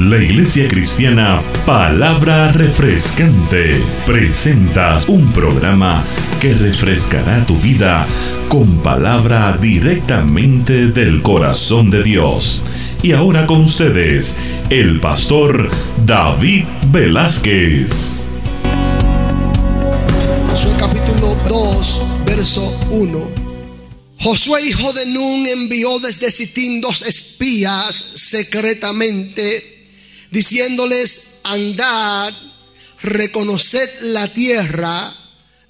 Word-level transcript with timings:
La 0.00 0.16
Iglesia 0.16 0.66
Cristiana 0.66 1.42
Palabra 1.66 2.52
Refrescante 2.52 3.78
presenta 4.06 4.98
un 5.08 5.30
programa 5.30 6.02
que 6.40 6.54
refrescará 6.54 7.44
tu 7.44 7.54
vida 7.56 8.06
con 8.48 8.78
palabra 8.78 9.58
directamente 9.60 10.86
del 10.86 11.20
corazón 11.20 11.90
de 11.90 12.02
Dios. 12.02 12.64
Y 13.02 13.12
ahora 13.12 13.46
con 13.46 13.60
ustedes, 13.60 14.38
el 14.70 15.00
pastor 15.00 15.70
David 16.06 16.64
Velázquez. 16.90 18.24
Josué 20.48 20.72
capítulo 20.78 21.36
2, 21.46 22.02
verso 22.24 22.80
1. 22.88 23.30
Josué 24.18 24.62
hijo 24.66 24.92
de 24.94 25.06
Nun 25.06 25.46
envió 25.46 25.98
desde 25.98 26.30
Sitín 26.30 26.80
dos 26.80 27.02
espías 27.02 27.94
secretamente 27.94 29.69
diciéndoles, 30.30 31.40
andad, 31.44 32.32
reconoced 33.02 33.88
la 34.02 34.28
tierra 34.28 35.14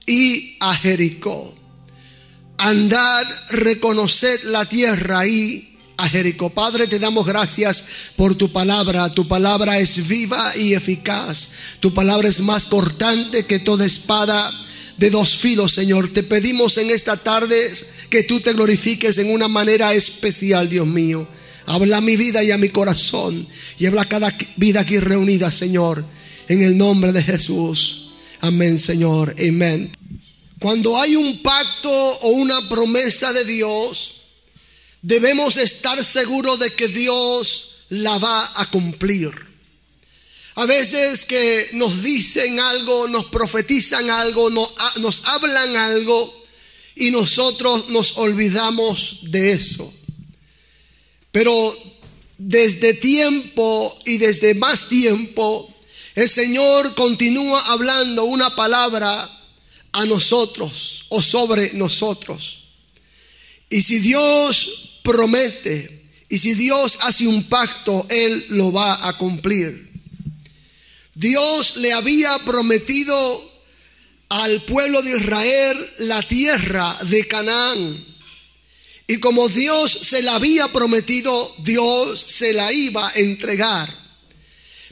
y 0.07 0.57
a 0.61 0.75
Jericó. 0.75 1.55
Andad, 2.59 3.27
reconoced 3.51 4.45
la 4.45 4.65
tierra 4.67 5.27
y 5.27 5.79
a 5.97 6.09
Jericó. 6.09 6.51
Padre, 6.51 6.87
te 6.87 6.99
damos 6.99 7.27
gracias 7.27 7.85
por 8.17 8.35
tu 8.35 8.53
palabra. 8.53 9.13
Tu 9.15 9.27
palabra 9.27 9.79
es 9.79 10.07
viva 10.09 10.57
y 10.57 10.75
eficaz. 10.75 11.51
Tu 11.81 11.95
palabra 11.95 12.29
es 12.29 12.41
más 12.41 12.67
cortante 12.67 13.45
que 13.45 13.59
toda 13.61 13.87
espada 13.87 14.51
de 14.97 15.11
dos 15.11 15.37
filos, 15.37 15.73
Señor. 15.73 16.09
Te 16.09 16.23
pedimos 16.23 16.77
en 16.79 16.91
esta 16.91 17.17
tarde 17.17 17.73
que 18.11 18.23
tú 18.23 18.41
te 18.41 18.53
glorifiques 18.53 19.17
en 19.19 19.31
una 19.31 19.49
manera 19.49 19.95
especial, 19.95 20.69
Dios 20.69 20.87
mío. 20.87 21.27
Habla 21.71 21.99
a 21.99 22.01
mi 22.01 22.17
vida 22.17 22.43
y 22.43 22.51
a 22.51 22.59
mi 22.59 22.71
corazón. 22.71 23.47
Y 23.79 23.87
habla 23.87 24.03
a 24.03 24.09
cada 24.09 24.37
vida 24.57 24.81
aquí 24.81 24.99
reunida, 24.99 25.53
Señor. 25.53 26.05
En 26.49 26.65
el 26.65 26.77
nombre 26.77 27.13
de 27.13 27.23
Jesús. 27.23 28.09
Amén, 28.41 28.77
Señor. 28.77 29.33
Amén. 29.39 29.97
Cuando 30.59 31.01
hay 31.01 31.15
un 31.15 31.41
pacto 31.43 31.89
o 31.89 32.31
una 32.31 32.69
promesa 32.69 33.33
de 33.33 33.45
Dios, 33.45 34.15
debemos 35.01 35.59
estar 35.59 36.05
seguros 36.05 36.59
de 36.59 36.75
que 36.75 36.89
Dios 36.89 37.85
la 37.91 38.19
va 38.19 38.53
a 38.57 38.69
cumplir. 38.69 39.31
A 40.57 40.67
veces 40.67 41.25
que 41.25 41.67
nos 41.75 42.03
dicen 42.03 42.59
algo, 42.59 43.07
nos 43.07 43.27
profetizan 43.27 44.11
algo, 44.11 44.51
nos, 44.51 44.75
nos 44.97 45.25
hablan 45.27 45.77
algo 45.77 46.45
y 46.97 47.13
nosotros 47.13 47.91
nos 47.91 48.19
olvidamos 48.19 49.19
de 49.23 49.53
eso. 49.53 49.95
Pero 51.33 51.75
desde 52.39 52.95
tiempo 52.95 53.99
y 54.07 54.19
desde 54.19 54.55
más 54.55 54.89
tiempo, 54.89 55.73
el 56.15 56.29
Señor 56.29 56.95
continúa 56.95 57.61
hablando 57.73 58.25
una 58.25 58.55
palabra 58.57 59.29
a 59.93 60.07
nosotros 60.07 61.07
o 61.11 61.23
sobre 61.23 61.73
nosotros. 61.75 62.61
Y 63.69 63.83
si 63.83 64.01
Dios 64.01 65.01
promete 65.03 66.09
y 66.29 66.39
si 66.39 66.55
Dios 66.55 66.99
hace 67.03 67.27
un 67.27 67.45
pacto, 67.45 68.07
Él 68.09 68.47
lo 68.51 68.73
va 68.73 69.09
a 69.09 69.17
cumplir. 69.17 69.91
Dios 71.15 71.77
le 71.77 71.93
había 71.93 72.39
prometido 72.41 73.51
al 74.31 74.63
pueblo 74.63 75.03
de 75.03 75.19
Israel 75.19 75.91
la 75.99 76.23
tierra 76.23 76.97
de 77.03 77.27
Canaán. 77.27 78.10
Y 79.11 79.19
como 79.19 79.49
Dios 79.49 79.91
se 80.03 80.23
la 80.23 80.37
había 80.37 80.69
prometido, 80.69 81.57
Dios 81.65 82.21
se 82.21 82.53
la 82.53 82.73
iba 82.73 83.09
a 83.09 83.13
entregar. 83.17 83.93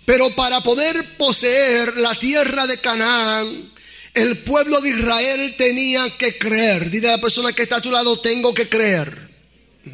Pero 0.04 0.34
para 0.34 0.60
poder 0.60 1.16
poseer 1.16 1.98
la 1.98 2.12
tierra 2.16 2.66
de 2.66 2.78
Canaán, 2.78 3.72
el 4.14 4.38
pueblo 4.38 4.80
de 4.80 4.90
Israel 4.90 5.54
tenía 5.56 6.10
que 6.18 6.36
creer. 6.36 6.90
Dile 6.90 7.06
a 7.06 7.12
la 7.12 7.20
persona 7.20 7.52
que 7.52 7.62
está 7.62 7.76
a 7.76 7.80
tu 7.80 7.92
lado, 7.92 8.18
tengo 8.18 8.52
que 8.52 8.68
creer. 8.68 9.28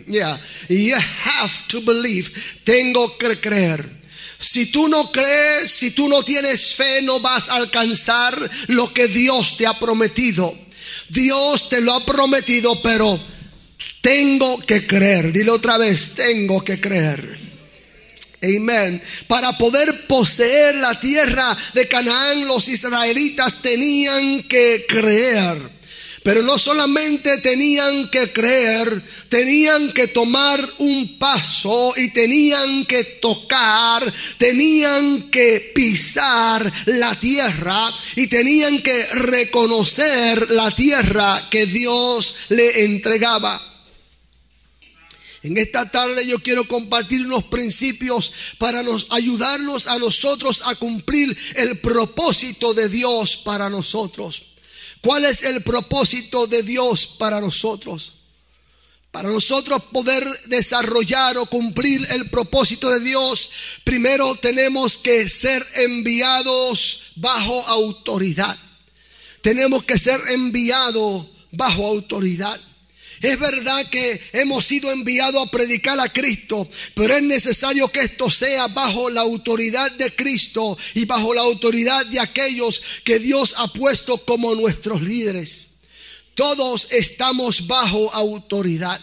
Yeah, 0.09 0.41
you 0.71 0.94
have 0.94 1.53
to 1.69 1.82
believe. 1.82 2.31
Tengo 2.65 3.19
que 3.19 3.38
creer. 3.38 3.87
Si 4.38 4.72
tú 4.72 4.88
no 4.88 5.12
crees, 5.12 5.71
si 5.71 5.91
tú 5.91 6.09
no 6.09 6.22
tienes 6.22 6.72
fe, 6.72 7.03
no 7.03 7.21
vas 7.21 7.50
a 7.50 7.56
alcanzar 7.56 8.50
lo 8.69 8.91
que 8.94 9.06
Dios 9.06 9.59
te 9.59 9.66
ha 9.66 9.78
prometido. 9.78 10.50
Dios 11.10 11.69
te 11.69 11.82
lo 11.82 11.93
ha 11.93 12.06
prometido, 12.06 12.81
pero 12.81 13.34
tengo 14.04 14.59
que 14.59 14.87
creer. 14.87 15.32
Dile 15.32 15.50
otra 15.50 15.78
vez, 15.78 16.12
tengo 16.15 16.62
que 16.62 16.78
creer. 16.78 17.38
Amén. 18.42 19.03
Para 19.26 19.56
poder 19.56 20.06
poseer 20.06 20.75
la 20.75 21.00
tierra 21.00 21.56
de 21.72 21.88
Canaán, 21.88 22.47
los 22.47 22.69
israelitas 22.69 23.62
tenían 23.62 24.42
que 24.42 24.84
creer. 24.87 25.56
Pero 26.22 26.42
no 26.42 26.59
solamente 26.59 27.38
tenían 27.38 28.10
que 28.10 28.31
creer, 28.31 29.03
tenían 29.31 29.91
que 29.92 30.09
tomar 30.09 30.60
un 30.78 31.19
paso 31.19 31.94
y 31.97 32.10
tenían 32.12 32.84
que 32.84 33.04
tocar, 33.04 34.03
tenían 34.36 35.31
que 35.31 35.72
pisar 35.75 36.71
la 36.86 37.15
tierra 37.19 37.91
y 38.16 38.26
tenían 38.26 38.82
que 38.82 39.06
reconocer 39.06 40.50
la 40.50 40.71
tierra 40.71 41.48
que 41.50 41.65
Dios 41.65 42.34
le 42.50 42.84
entregaba. 42.84 43.73
En 45.44 45.59
esta 45.59 45.91
tarde 45.91 46.27
yo 46.27 46.38
quiero 46.38 46.66
compartir 46.66 47.21
unos 47.27 47.44
principios 47.44 48.32
para 48.56 48.82
nos, 48.82 49.09
ayudarnos 49.10 49.87
a 49.87 49.99
nosotros 49.99 50.62
a 50.65 50.75
cumplir 50.77 51.37
el 51.56 51.81
propósito 51.81 52.72
de 52.72 52.88
Dios 52.88 53.37
para 53.37 53.69
nosotros. 53.69 54.43
¿Cuál 55.03 55.27
es 55.27 55.43
el 55.43 55.62
propósito 55.62 56.47
de 56.47 56.62
Dios 56.62 57.06
para 57.06 57.43
nosotros? 57.43 58.12
Para 59.10 59.28
nosotros 59.28 59.83
poder 59.93 60.27
desarrollar 60.47 61.37
o 61.37 61.44
cumplir 61.44 62.06
el 62.12 62.31
propósito 62.31 62.88
de 62.88 63.00
Dios, 63.00 63.50
primero 63.84 64.34
tenemos 64.37 64.97
que 64.97 65.28
ser 65.28 65.62
enviados 65.75 67.12
bajo 67.16 67.66
autoridad. 67.66 68.59
Tenemos 69.43 69.84
que 69.84 69.99
ser 69.99 70.19
enviados 70.31 71.27
bajo 71.50 71.87
autoridad. 71.87 72.59
Es 73.24 73.38
verdad 73.38 73.88
que 73.88 74.20
hemos 74.34 74.66
sido 74.66 74.92
enviados 74.92 75.46
a 75.46 75.50
predicar 75.50 75.98
a 75.98 76.12
Cristo, 76.12 76.68
pero 76.94 77.16
es 77.16 77.22
necesario 77.22 77.88
que 77.88 78.00
esto 78.00 78.30
sea 78.30 78.68
bajo 78.68 79.08
la 79.08 79.22
autoridad 79.22 79.90
de 79.92 80.14
Cristo 80.14 80.76
y 80.92 81.06
bajo 81.06 81.32
la 81.32 81.40
autoridad 81.40 82.04
de 82.04 82.20
aquellos 82.20 82.82
que 83.02 83.18
Dios 83.18 83.54
ha 83.56 83.72
puesto 83.72 84.18
como 84.18 84.54
nuestros 84.54 85.00
líderes. 85.00 85.70
Todos 86.34 86.88
estamos 86.92 87.66
bajo 87.66 88.12
autoridad. 88.12 89.00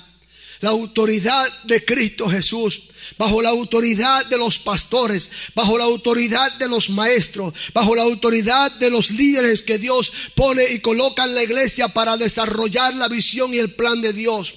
La 0.61 0.69
autoridad 0.69 1.63
de 1.63 1.83
Cristo 1.83 2.29
Jesús 2.29 2.83
bajo 3.17 3.41
la 3.41 3.49
autoridad 3.49 4.25
de 4.27 4.37
los 4.37 4.59
pastores, 4.59 5.29
bajo 5.53 5.77
la 5.77 5.83
autoridad 5.83 6.51
de 6.53 6.67
los 6.67 6.89
maestros, 6.89 7.53
bajo 7.73 7.95
la 7.95 8.03
autoridad 8.03 8.71
de 8.73 8.89
los 8.89 9.11
líderes 9.11 9.63
que 9.63 9.77
Dios 9.77 10.11
pone 10.35 10.63
y 10.71 10.79
coloca 10.79 11.23
en 11.23 11.35
la 11.35 11.43
iglesia 11.43 11.87
para 11.87 12.17
desarrollar 12.17 12.95
la 12.95 13.07
visión 13.07 13.53
y 13.53 13.59
el 13.59 13.75
plan 13.75 14.01
de 14.01 14.13
Dios. 14.13 14.55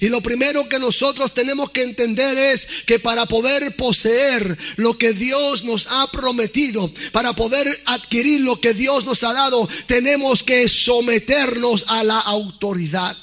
Y 0.00 0.08
lo 0.08 0.20
primero 0.22 0.68
que 0.68 0.78
nosotros 0.78 1.34
tenemos 1.34 1.70
que 1.70 1.82
entender 1.82 2.38
es 2.38 2.68
que 2.86 3.00
para 3.00 3.26
poder 3.26 3.74
poseer 3.74 4.56
lo 4.76 4.96
que 4.96 5.12
Dios 5.12 5.64
nos 5.64 5.88
ha 5.90 6.10
prometido, 6.12 6.90
para 7.10 7.32
poder 7.34 7.68
adquirir 7.86 8.42
lo 8.42 8.60
que 8.60 8.74
Dios 8.74 9.04
nos 9.04 9.24
ha 9.24 9.32
dado, 9.32 9.68
tenemos 9.86 10.44
que 10.44 10.68
someternos 10.68 11.84
a 11.88 12.04
la 12.04 12.18
autoridad. 12.20 13.16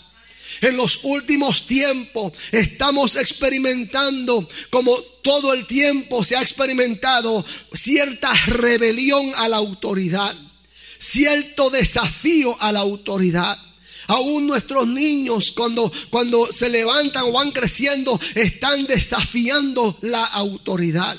En 0.62 0.78
los 0.78 1.00
últimos 1.04 1.68
tiempos 1.68 2.34
estamos 2.52 3.16
experimentando, 3.16 4.48
como 4.70 4.96
todo 5.22 5.54
el 5.54 5.66
tiempo 5.66 6.24
se 6.24 6.36
ha 6.36 6.42
experimentado, 6.42 7.46
cierta 7.74 8.34
rebelión 8.48 9.32
a 9.38 9.50
la 9.50 9.58
autoridad, 9.58 10.36
cierto 10.98 11.70
desafío 11.70 12.56
a 12.62 12.72
la 12.72 12.80
autoridad. 12.80 13.58
Aún 14.08 14.46
nuestros 14.46 14.88
niños 14.88 15.52
cuando, 15.52 15.92
cuando 16.10 16.46
se 16.52 16.70
levantan 16.70 17.24
o 17.24 17.32
van 17.32 17.52
creciendo 17.52 18.20
están 18.36 18.86
desafiando 18.86 19.98
la 20.02 20.24
autoridad 20.24 21.18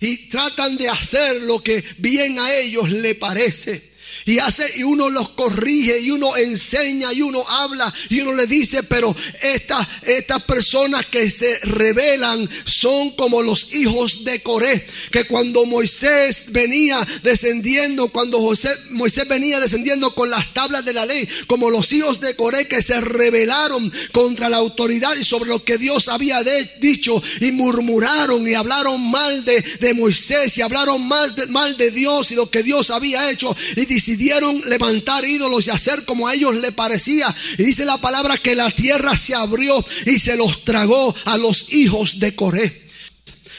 y 0.00 0.28
tratan 0.28 0.76
de 0.76 0.88
hacer 0.88 1.42
lo 1.42 1.62
que 1.62 1.84
bien 1.98 2.38
a 2.38 2.54
ellos 2.54 2.90
le 2.90 3.14
parece. 3.14 3.93
Y 4.26 4.38
hace, 4.38 4.64
y 4.76 4.82
uno 4.82 5.10
los 5.10 5.30
corrige, 5.30 6.00
y 6.00 6.10
uno 6.10 6.36
enseña, 6.36 7.12
y 7.12 7.22
uno 7.22 7.42
habla, 7.48 7.92
y 8.08 8.20
uno 8.20 8.32
le 8.34 8.46
dice, 8.46 8.82
pero 8.82 9.14
estas, 9.42 9.86
estas 10.02 10.42
personas 10.44 11.06
que 11.06 11.30
se 11.30 11.58
rebelan 11.60 12.48
son 12.64 13.12
como 13.12 13.42
los 13.42 13.74
hijos 13.74 14.24
de 14.24 14.42
Coré, 14.42 14.86
que 15.10 15.24
cuando 15.24 15.64
Moisés 15.66 16.46
venía 16.48 16.98
descendiendo, 17.22 18.08
cuando 18.08 18.38
José, 18.40 18.70
Moisés 18.90 19.26
venía 19.28 19.60
descendiendo 19.60 20.14
con 20.14 20.30
las 20.30 20.52
tablas 20.54 20.84
de 20.84 20.92
la 20.92 21.06
ley, 21.06 21.28
como 21.46 21.70
los 21.70 21.92
hijos 21.92 22.20
de 22.20 22.36
Coré 22.36 22.68
que 22.68 22.82
se 22.82 23.00
rebelaron 23.00 23.92
contra 24.12 24.48
la 24.48 24.58
autoridad 24.58 25.14
y 25.16 25.24
sobre 25.24 25.50
lo 25.50 25.62
que 25.64 25.78
Dios 25.78 26.08
había 26.08 26.42
dicho, 26.80 27.20
y 27.40 27.52
murmuraron 27.52 28.46
y 28.46 28.54
hablaron 28.54 29.00
mal 29.10 29.44
de, 29.44 29.60
de 29.60 29.94
Moisés, 29.94 30.56
y 30.58 30.62
hablaron 30.62 31.06
mal 31.06 31.34
de, 31.34 31.46
mal 31.46 31.76
de 31.76 31.90
Dios 31.90 32.32
y 32.32 32.34
lo 32.34 32.50
que 32.50 32.62
Dios 32.62 32.90
había 32.90 33.30
hecho, 33.30 33.54
y 33.76 33.86
decidieron 34.04 34.60
levantar 34.66 35.24
ídolos 35.24 35.66
y 35.66 35.70
hacer 35.70 36.04
como 36.04 36.28
a 36.28 36.34
ellos 36.34 36.54
le 36.56 36.72
parecía. 36.72 37.34
Y 37.56 37.64
dice 37.64 37.86
la 37.86 37.96
palabra 37.96 38.36
que 38.36 38.54
la 38.54 38.70
tierra 38.70 39.16
se 39.16 39.34
abrió 39.34 39.82
y 40.04 40.18
se 40.18 40.36
los 40.36 40.62
tragó 40.62 41.14
a 41.24 41.38
los 41.38 41.72
hijos 41.72 42.20
de 42.20 42.34
Coré. 42.34 42.84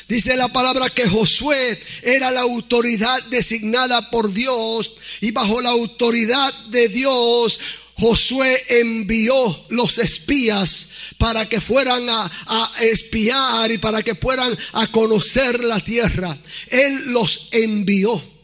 Dice 0.08 0.38
la 0.38 0.54
palabra 0.54 0.88
que 0.92 1.10
Josué 1.10 1.82
era 2.04 2.30
la 2.30 2.42
autoridad 2.42 3.24
designada 3.24 4.12
por 4.12 4.32
Dios 4.32 4.92
y 5.20 5.32
bajo 5.32 5.62
la 5.62 5.72
autoridad 5.72 6.54
de 6.66 6.90
Dios 6.90 7.60
Josué 7.98 8.56
envió 8.82 9.34
los 9.70 9.98
espías 9.98 10.90
para 11.18 11.48
que 11.48 11.60
fueran 11.62 12.08
a, 12.10 12.32
a, 12.46 12.72
espiar 12.82 13.72
y 13.72 13.78
para 13.78 14.04
que 14.04 14.16
fueran 14.16 14.56
a 14.74 14.86
conocer 14.88 15.64
la 15.64 15.80
tierra. 15.80 16.38
Él 16.68 17.14
los 17.14 17.48
envió. 17.52 18.35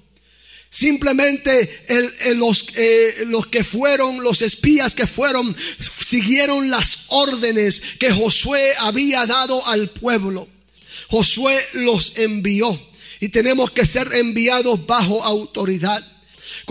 Simplemente 0.74 1.84
los, 2.36 2.66
eh, 2.76 3.26
los 3.28 3.48
que 3.48 3.62
fueron, 3.62 4.24
los 4.24 4.42
espías 4.42 4.96
que 4.96 5.06
fueron, 5.06 5.54
siguieron 5.80 6.70
las 6.70 7.08
órdenes 7.10 7.82
que 8.00 8.14
Josué 8.14 8.72
había 8.80 9.26
dado 9.26 9.68
al 9.68 9.90
pueblo. 9.90 10.48
Josué 11.10 11.60
los 11.74 12.20
envió 12.20 12.80
y 13.20 13.28
tenemos 13.30 13.72
que 13.72 13.86
ser 13.86 14.14
enviados 14.14 14.88
bajo 14.88 15.22
autoridad. 15.24 16.08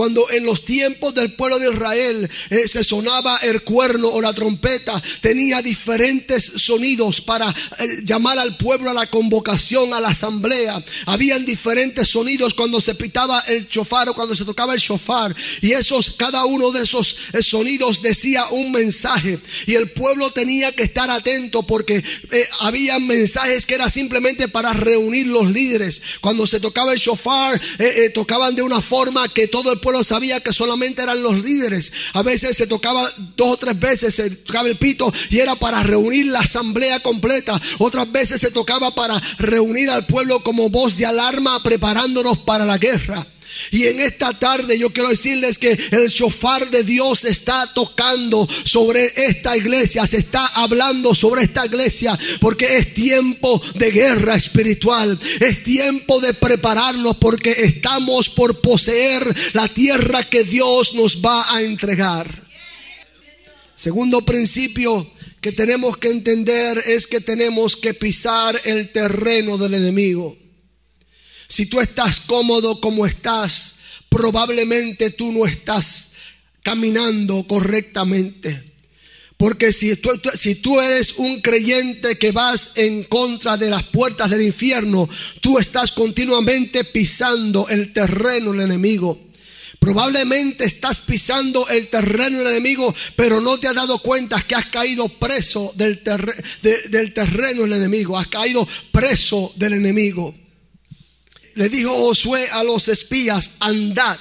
Cuando 0.00 0.24
en 0.30 0.46
los 0.46 0.64
tiempos 0.64 1.14
del 1.14 1.34
pueblo 1.34 1.58
de 1.58 1.74
Israel 1.74 2.30
eh, 2.48 2.66
se 2.66 2.82
sonaba 2.82 3.36
el 3.42 3.60
cuerno 3.64 4.08
o 4.08 4.22
la 4.22 4.32
trompeta, 4.32 4.98
tenía 5.20 5.60
diferentes 5.60 6.42
sonidos 6.42 7.20
para 7.20 7.46
eh, 7.46 7.86
llamar 8.04 8.38
al 8.38 8.56
pueblo 8.56 8.88
a 8.88 8.94
la 8.94 9.10
convocación, 9.10 9.92
a 9.92 10.00
la 10.00 10.08
asamblea. 10.08 10.82
Habían 11.04 11.44
diferentes 11.44 12.08
sonidos 12.08 12.54
cuando 12.54 12.80
se 12.80 12.94
pitaba 12.94 13.40
el 13.48 13.68
chofar 13.68 14.08
o 14.08 14.14
cuando 14.14 14.34
se 14.34 14.46
tocaba 14.46 14.72
el 14.72 14.80
chofar. 14.80 15.36
Y 15.60 15.72
esos, 15.72 16.12
cada 16.12 16.46
uno 16.46 16.70
de 16.70 16.84
esos 16.84 17.14
eh, 17.34 17.42
sonidos 17.42 18.00
decía 18.00 18.46
un 18.52 18.72
mensaje. 18.72 19.38
Y 19.66 19.74
el 19.74 19.90
pueblo 19.90 20.30
tenía 20.30 20.72
que 20.72 20.84
estar 20.84 21.10
atento 21.10 21.62
porque 21.62 22.02
había 22.60 22.98
mensajes 22.98 23.66
que 23.66 23.74
era 23.74 23.90
simplemente 23.90 24.48
para 24.48 24.72
reunir 24.72 25.26
los 25.26 25.50
líderes. 25.50 26.00
Cuando 26.22 26.46
se 26.46 26.58
tocaba 26.58 26.94
el 26.94 26.98
shofar, 26.98 27.60
tocaban 28.14 28.54
de 28.54 28.62
una 28.62 28.80
forma 28.80 29.28
que 29.28 29.46
todo 29.46 29.70
el 29.70 29.78
pueblo 29.78 29.89
sabía 30.04 30.40
que 30.40 30.52
solamente 30.52 31.02
eran 31.02 31.22
los 31.22 31.42
líderes. 31.42 31.92
A 32.14 32.22
veces 32.22 32.56
se 32.56 32.66
tocaba 32.66 33.06
dos 33.36 33.48
o 33.48 33.56
tres 33.56 33.78
veces, 33.78 34.14
se 34.14 34.30
tocaba 34.30 34.68
el 34.68 34.78
pito 34.78 35.12
y 35.30 35.38
era 35.38 35.54
para 35.56 35.82
reunir 35.82 36.26
la 36.26 36.40
asamblea 36.40 37.00
completa. 37.00 37.60
Otras 37.78 38.10
veces 38.10 38.40
se 38.40 38.50
tocaba 38.50 38.94
para 38.94 39.20
reunir 39.38 39.90
al 39.90 40.06
pueblo 40.06 40.42
como 40.42 40.70
voz 40.70 40.96
de 40.96 41.06
alarma 41.06 41.62
preparándonos 41.62 42.38
para 42.38 42.64
la 42.64 42.78
guerra. 42.78 43.26
Y 43.70 43.86
en 43.86 44.00
esta 44.00 44.38
tarde 44.38 44.78
yo 44.78 44.92
quiero 44.92 45.08
decirles 45.08 45.58
que 45.58 45.78
el 45.90 46.08
shofar 46.08 46.70
de 46.70 46.84
Dios 46.84 47.24
está 47.24 47.72
tocando 47.74 48.48
sobre 48.64 49.06
esta 49.16 49.56
iglesia, 49.56 50.06
se 50.06 50.18
está 50.18 50.46
hablando 50.46 51.14
sobre 51.14 51.42
esta 51.42 51.66
iglesia, 51.66 52.18
porque 52.40 52.76
es 52.76 52.94
tiempo 52.94 53.60
de 53.74 53.90
guerra 53.90 54.34
espiritual, 54.34 55.18
es 55.40 55.62
tiempo 55.62 56.20
de 56.20 56.34
prepararnos 56.34 57.16
porque 57.16 57.50
estamos 57.50 58.28
por 58.28 58.60
poseer 58.60 59.22
la 59.52 59.68
tierra 59.68 60.22
que 60.24 60.44
Dios 60.44 60.94
nos 60.94 61.22
va 61.24 61.54
a 61.54 61.62
entregar. 61.62 62.26
Segundo 63.74 64.24
principio 64.24 65.10
que 65.40 65.52
tenemos 65.52 65.96
que 65.96 66.10
entender 66.10 66.78
es 66.86 67.06
que 67.06 67.20
tenemos 67.20 67.76
que 67.76 67.94
pisar 67.94 68.60
el 68.64 68.90
terreno 68.92 69.56
del 69.56 69.74
enemigo. 69.74 70.36
Si 71.50 71.66
tú 71.66 71.80
estás 71.80 72.20
cómodo 72.20 72.80
como 72.80 73.04
estás, 73.04 73.74
probablemente 74.08 75.10
tú 75.10 75.32
no 75.32 75.46
estás 75.46 76.12
caminando 76.62 77.44
correctamente. 77.48 78.72
Porque 79.36 79.72
si 79.72 79.96
tú, 79.96 80.10
si 80.32 80.54
tú, 80.54 80.80
eres 80.80 81.14
un 81.16 81.40
creyente 81.40 82.16
que 82.18 82.30
vas 82.30 82.72
en 82.76 83.02
contra 83.02 83.56
de 83.56 83.68
las 83.68 83.82
puertas 83.82 84.30
del 84.30 84.42
infierno, 84.42 85.08
tú 85.40 85.58
estás 85.58 85.90
continuamente 85.90 86.84
pisando 86.84 87.66
el 87.68 87.92
terreno 87.92 88.52
del 88.52 88.60
enemigo. 88.60 89.18
Probablemente 89.80 90.64
estás 90.64 91.00
pisando 91.00 91.68
el 91.68 91.88
terreno 91.90 92.38
del 92.38 92.48
enemigo, 92.48 92.94
pero 93.16 93.40
no 93.40 93.58
te 93.58 93.66
has 93.66 93.74
dado 93.74 93.98
cuenta 93.98 94.40
que 94.42 94.54
has 94.54 94.66
caído 94.66 95.08
preso 95.08 95.72
del, 95.74 96.00
del 96.62 97.12
terreno 97.12 97.62
del 97.62 97.72
enemigo. 97.72 98.16
Has 98.16 98.28
caído 98.28 98.68
preso 98.92 99.52
del 99.56 99.72
enemigo 99.72 100.32
le 101.60 101.68
dijo 101.68 101.92
Josué 101.92 102.48
a 102.52 102.64
los 102.64 102.88
espías, 102.88 103.50
andad, 103.60 104.18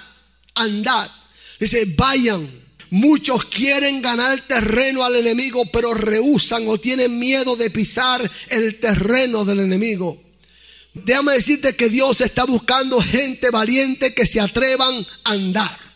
andad. 0.56 1.10
Dice, 1.58 1.86
vayan. 1.96 2.46
Muchos 2.90 3.46
quieren 3.46 4.02
ganar 4.02 4.42
terreno 4.42 5.06
al 5.06 5.16
enemigo, 5.16 5.64
pero 5.72 5.94
rehusan 5.94 6.68
o 6.68 6.78
tienen 6.78 7.18
miedo 7.18 7.56
de 7.56 7.70
pisar 7.70 8.30
el 8.50 8.78
terreno 8.82 9.46
del 9.46 9.62
enemigo. 9.62 10.22
Déjame 10.94 11.32
decirte 11.32 11.78
que 11.78 11.88
Dios 11.88 12.20
está 12.20 12.44
buscando 12.44 13.02
gente 13.02 13.52
valiente 13.52 14.14
que 14.14 14.26
se 14.26 14.42
atrevan 14.42 15.08
a 15.24 15.32
andar 15.32 15.89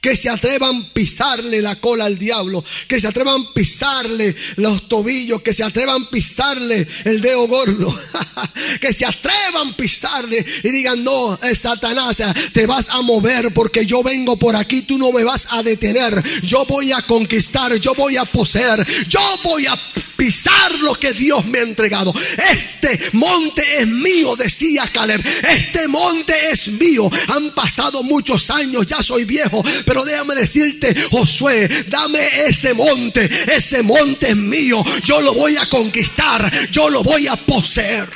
que 0.00 0.16
se 0.16 0.30
atrevan 0.30 0.76
a 0.76 0.94
pisarle 0.94 1.60
la 1.60 1.76
cola 1.76 2.06
al 2.06 2.18
diablo, 2.18 2.64
que 2.88 3.00
se 3.00 3.06
atrevan 3.06 3.42
a 3.42 3.54
pisarle 3.54 4.34
los 4.56 4.88
tobillos, 4.88 5.42
que 5.42 5.52
se 5.52 5.62
atrevan 5.62 6.02
a 6.02 6.10
pisarle 6.10 6.86
el 7.04 7.20
dedo 7.20 7.46
gordo, 7.46 7.94
que 8.80 8.92
se 8.92 9.04
atrevan 9.04 9.68
a 9.68 9.76
pisarle 9.76 10.44
y 10.64 10.70
digan, 10.70 11.04
no, 11.04 11.38
Satanás, 11.54 12.22
te 12.52 12.66
vas 12.66 12.88
a 12.88 13.02
mover 13.02 13.52
porque 13.52 13.84
yo 13.84 14.02
vengo 14.02 14.36
por 14.36 14.56
aquí, 14.56 14.82
tú 14.82 14.98
no 14.98 15.12
me 15.12 15.22
vas 15.22 15.48
a 15.50 15.62
detener, 15.62 16.22
yo 16.42 16.64
voy 16.66 16.92
a 16.92 17.02
conquistar, 17.02 17.74
yo 17.76 17.94
voy 17.94 18.16
a 18.16 18.24
poseer, 18.24 18.86
yo 19.06 19.20
voy 19.44 19.66
a 19.66 19.78
pisar 20.20 20.78
lo 20.80 20.94
que 20.96 21.14
Dios 21.14 21.46
me 21.46 21.60
ha 21.60 21.62
entregado. 21.62 22.12
Este 22.52 23.10
monte 23.14 23.62
es 23.78 23.86
mío, 23.86 24.36
decía 24.36 24.86
Caleb. 24.92 25.24
Este 25.50 25.88
monte 25.88 26.34
es 26.52 26.68
mío. 26.72 27.10
Han 27.28 27.54
pasado 27.54 28.02
muchos 28.02 28.50
años, 28.50 28.84
ya 28.84 29.02
soy 29.02 29.24
viejo, 29.24 29.64
pero 29.86 30.04
déjame 30.04 30.34
decirte, 30.34 30.94
Josué, 31.10 31.66
dame 31.88 32.20
ese 32.46 32.74
monte. 32.74 33.30
Ese 33.56 33.82
monte 33.82 34.28
es 34.28 34.36
mío. 34.36 34.84
Yo 35.02 35.22
lo 35.22 35.32
voy 35.32 35.56
a 35.56 35.66
conquistar. 35.70 36.68
Yo 36.70 36.90
lo 36.90 37.02
voy 37.02 37.26
a 37.26 37.36
poseer. 37.36 38.06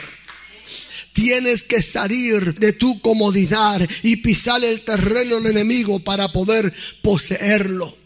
Tienes 1.15 1.63
que 1.65 1.81
salir 1.81 2.55
de 2.57 2.75
tu 2.75 3.01
comodidad 3.01 3.81
y 4.03 4.17
pisar 4.17 4.63
el 4.63 4.83
terreno 4.83 5.37
del 5.37 5.53
enemigo 5.53 6.01
para 6.01 6.31
poder 6.31 6.71
poseerlo. 7.01 8.04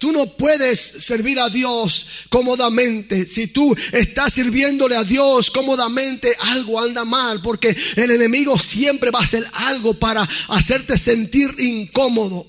Tú 0.00 0.12
no 0.12 0.24
puedes 0.24 0.80
servir 0.80 1.38
a 1.38 1.50
Dios 1.50 2.06
cómodamente. 2.30 3.26
Si 3.26 3.48
tú 3.48 3.76
estás 3.92 4.32
sirviéndole 4.32 4.96
a 4.96 5.04
Dios 5.04 5.50
cómodamente, 5.50 6.34
algo 6.52 6.80
anda 6.80 7.04
mal, 7.04 7.42
porque 7.42 7.76
el 7.96 8.10
enemigo 8.10 8.58
siempre 8.58 9.10
va 9.10 9.18
a 9.18 9.24
hacer 9.24 9.44
algo 9.52 9.92
para 9.92 10.26
hacerte 10.48 10.96
sentir 10.96 11.54
incómodo. 11.58 12.46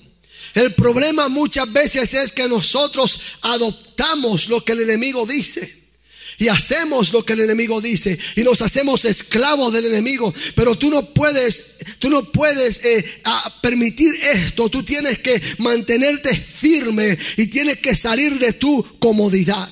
El 0.54 0.72
problema 0.72 1.28
muchas 1.28 1.70
veces 1.70 2.14
es 2.14 2.32
que 2.32 2.48
nosotros 2.48 3.20
adoptamos 3.42 4.48
lo 4.48 4.64
que 4.64 4.72
el 4.72 4.80
enemigo 4.80 5.26
dice 5.26 5.81
y 6.42 6.48
hacemos 6.48 7.12
lo 7.12 7.24
que 7.24 7.34
el 7.34 7.42
enemigo 7.42 7.80
dice 7.80 8.18
y 8.34 8.42
nos 8.42 8.62
hacemos 8.62 9.04
esclavos 9.04 9.72
del 9.72 9.84
enemigo. 9.84 10.34
Pero 10.56 10.74
tú 10.74 10.90
no 10.90 11.14
puedes, 11.14 11.76
tú 12.00 12.10
no 12.10 12.32
puedes 12.32 12.84
eh, 12.84 13.04
permitir 13.60 14.12
esto. 14.34 14.68
Tú 14.68 14.82
tienes 14.82 15.20
que 15.20 15.40
mantenerte 15.58 16.36
firme 16.36 17.16
y 17.36 17.46
tienes 17.46 17.76
que 17.76 17.94
salir 17.94 18.40
de 18.40 18.54
tu 18.54 18.84
comodidad. 18.98 19.70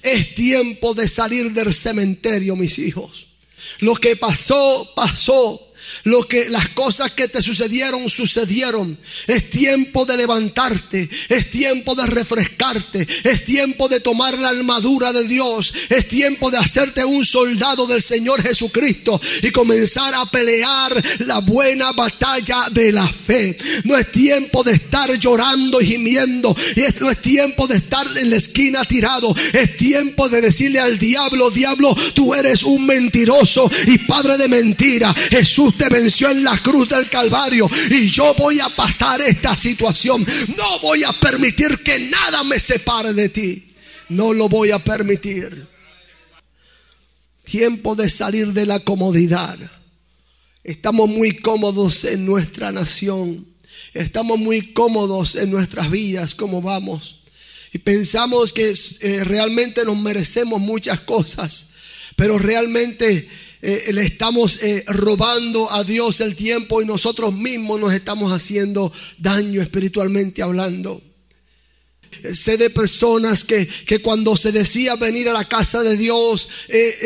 Es 0.00 0.34
tiempo 0.34 0.94
de 0.94 1.06
salir 1.06 1.52
del 1.52 1.74
cementerio, 1.74 2.56
mis 2.56 2.78
hijos. 2.78 3.26
Lo 3.80 3.94
que 3.94 4.16
pasó, 4.16 4.90
pasó. 4.96 5.71
Lo 6.04 6.26
que 6.26 6.48
las 6.50 6.68
cosas 6.70 7.12
que 7.12 7.28
te 7.28 7.40
sucedieron 7.40 8.10
sucedieron. 8.10 8.98
Es 9.26 9.50
tiempo 9.50 10.04
de 10.04 10.16
levantarte, 10.16 11.08
es 11.28 11.50
tiempo 11.50 11.94
de 11.94 12.06
refrescarte, 12.06 13.06
es 13.24 13.44
tiempo 13.44 13.88
de 13.88 14.00
tomar 14.00 14.38
la 14.38 14.48
armadura 14.48 15.12
de 15.12 15.26
Dios, 15.28 15.72
es 15.88 16.08
tiempo 16.08 16.50
de 16.50 16.58
hacerte 16.58 17.04
un 17.04 17.24
soldado 17.24 17.86
del 17.86 18.02
Señor 18.02 18.42
Jesucristo 18.42 19.20
y 19.42 19.50
comenzar 19.50 20.12
a 20.14 20.26
pelear 20.26 20.92
la 21.20 21.38
buena 21.38 21.92
batalla 21.92 22.68
de 22.72 22.92
la 22.92 23.06
fe. 23.06 23.56
No 23.84 23.96
es 23.96 24.10
tiempo 24.10 24.64
de 24.64 24.72
estar 24.72 25.12
llorando 25.18 25.80
y 25.80 25.86
gimiendo, 25.86 26.54
y 26.76 27.00
no 27.00 27.10
es 27.10 27.22
tiempo 27.22 27.66
de 27.66 27.76
estar 27.76 28.06
en 28.16 28.30
la 28.30 28.36
esquina 28.36 28.84
tirado, 28.84 29.34
es 29.52 29.76
tiempo 29.76 30.28
de 30.28 30.40
decirle 30.40 30.80
al 30.80 30.98
diablo, 30.98 31.50
diablo, 31.50 31.94
tú 32.14 32.34
eres 32.34 32.62
un 32.64 32.86
mentiroso 32.86 33.70
y 33.86 33.98
padre 33.98 34.36
de 34.36 34.48
mentira. 34.48 35.14
Jesús 35.30 35.76
te 35.76 35.88
venció 35.92 36.30
en 36.30 36.42
la 36.42 36.56
cruz 36.58 36.88
del 36.88 37.08
Calvario 37.10 37.68
y 37.90 38.08
yo 38.08 38.34
voy 38.38 38.58
a 38.60 38.68
pasar 38.70 39.20
esta 39.20 39.56
situación. 39.56 40.26
No 40.56 40.80
voy 40.80 41.04
a 41.04 41.12
permitir 41.12 41.82
que 41.82 41.98
nada 41.98 42.42
me 42.44 42.58
separe 42.58 43.12
de 43.12 43.28
ti. 43.28 43.74
No 44.08 44.32
lo 44.32 44.48
voy 44.48 44.70
a 44.70 44.78
permitir. 44.78 45.68
Tiempo 47.44 47.94
de 47.94 48.08
salir 48.08 48.52
de 48.52 48.64
la 48.64 48.80
comodidad. 48.80 49.58
Estamos 50.64 51.08
muy 51.08 51.36
cómodos 51.36 52.04
en 52.04 52.24
nuestra 52.24 52.72
nación. 52.72 53.46
Estamos 53.92 54.38
muy 54.38 54.72
cómodos 54.72 55.34
en 55.34 55.50
nuestras 55.50 55.90
vidas 55.90 56.34
como 56.34 56.62
vamos. 56.62 57.22
Y 57.74 57.78
pensamos 57.78 58.52
que 58.52 58.72
eh, 59.00 59.24
realmente 59.24 59.84
nos 59.84 59.98
merecemos 59.98 60.60
muchas 60.60 61.00
cosas. 61.00 61.66
Pero 62.16 62.38
realmente 62.38 63.28
eh, 63.64 63.92
le 63.92 64.02
estamos 64.02 64.60
eh, 64.64 64.82
robando 64.88 65.70
a 65.70 65.84
Dios 65.84 66.20
el 66.20 66.34
tiempo 66.34 66.82
y 66.82 66.84
nosotros 66.84 67.32
mismos 67.32 67.78
nos 67.78 67.92
estamos 67.92 68.32
haciendo 68.32 68.92
daño 69.18 69.62
espiritualmente 69.62 70.42
hablando. 70.42 71.00
Eh, 72.24 72.34
sé 72.34 72.56
de 72.56 72.70
personas 72.70 73.44
que, 73.44 73.68
cuando 74.02 74.36
se 74.36 74.50
decía 74.50 74.96
venir 74.96 75.28
a 75.28 75.32
la 75.32 75.44
casa 75.44 75.80
de 75.84 75.96
Dios, 75.96 76.48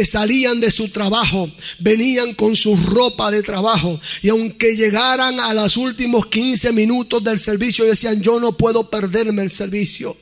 salían 0.07 0.59
de 0.59 0.71
su 0.71 0.89
trabajo, 0.89 1.53
venían 1.79 2.33
con 2.33 2.57
su 2.57 2.75
ropa 2.75 3.31
de 3.31 3.43
trabajo. 3.43 4.01
Y 4.23 4.31
aunque 4.31 4.75
llegaran 4.77 5.39
a 5.39 5.53
los 5.53 5.77
últimos 5.77 6.25
15 6.29 6.73
minutos 6.73 7.23
del 7.23 7.39
servicio, 7.39 7.85
decían, 7.85 8.23
yo 8.23 8.41
no 8.41 8.57
puedo 8.57 8.89
perderme 8.89 9.43
el 9.43 9.51
servicio. 9.51 10.17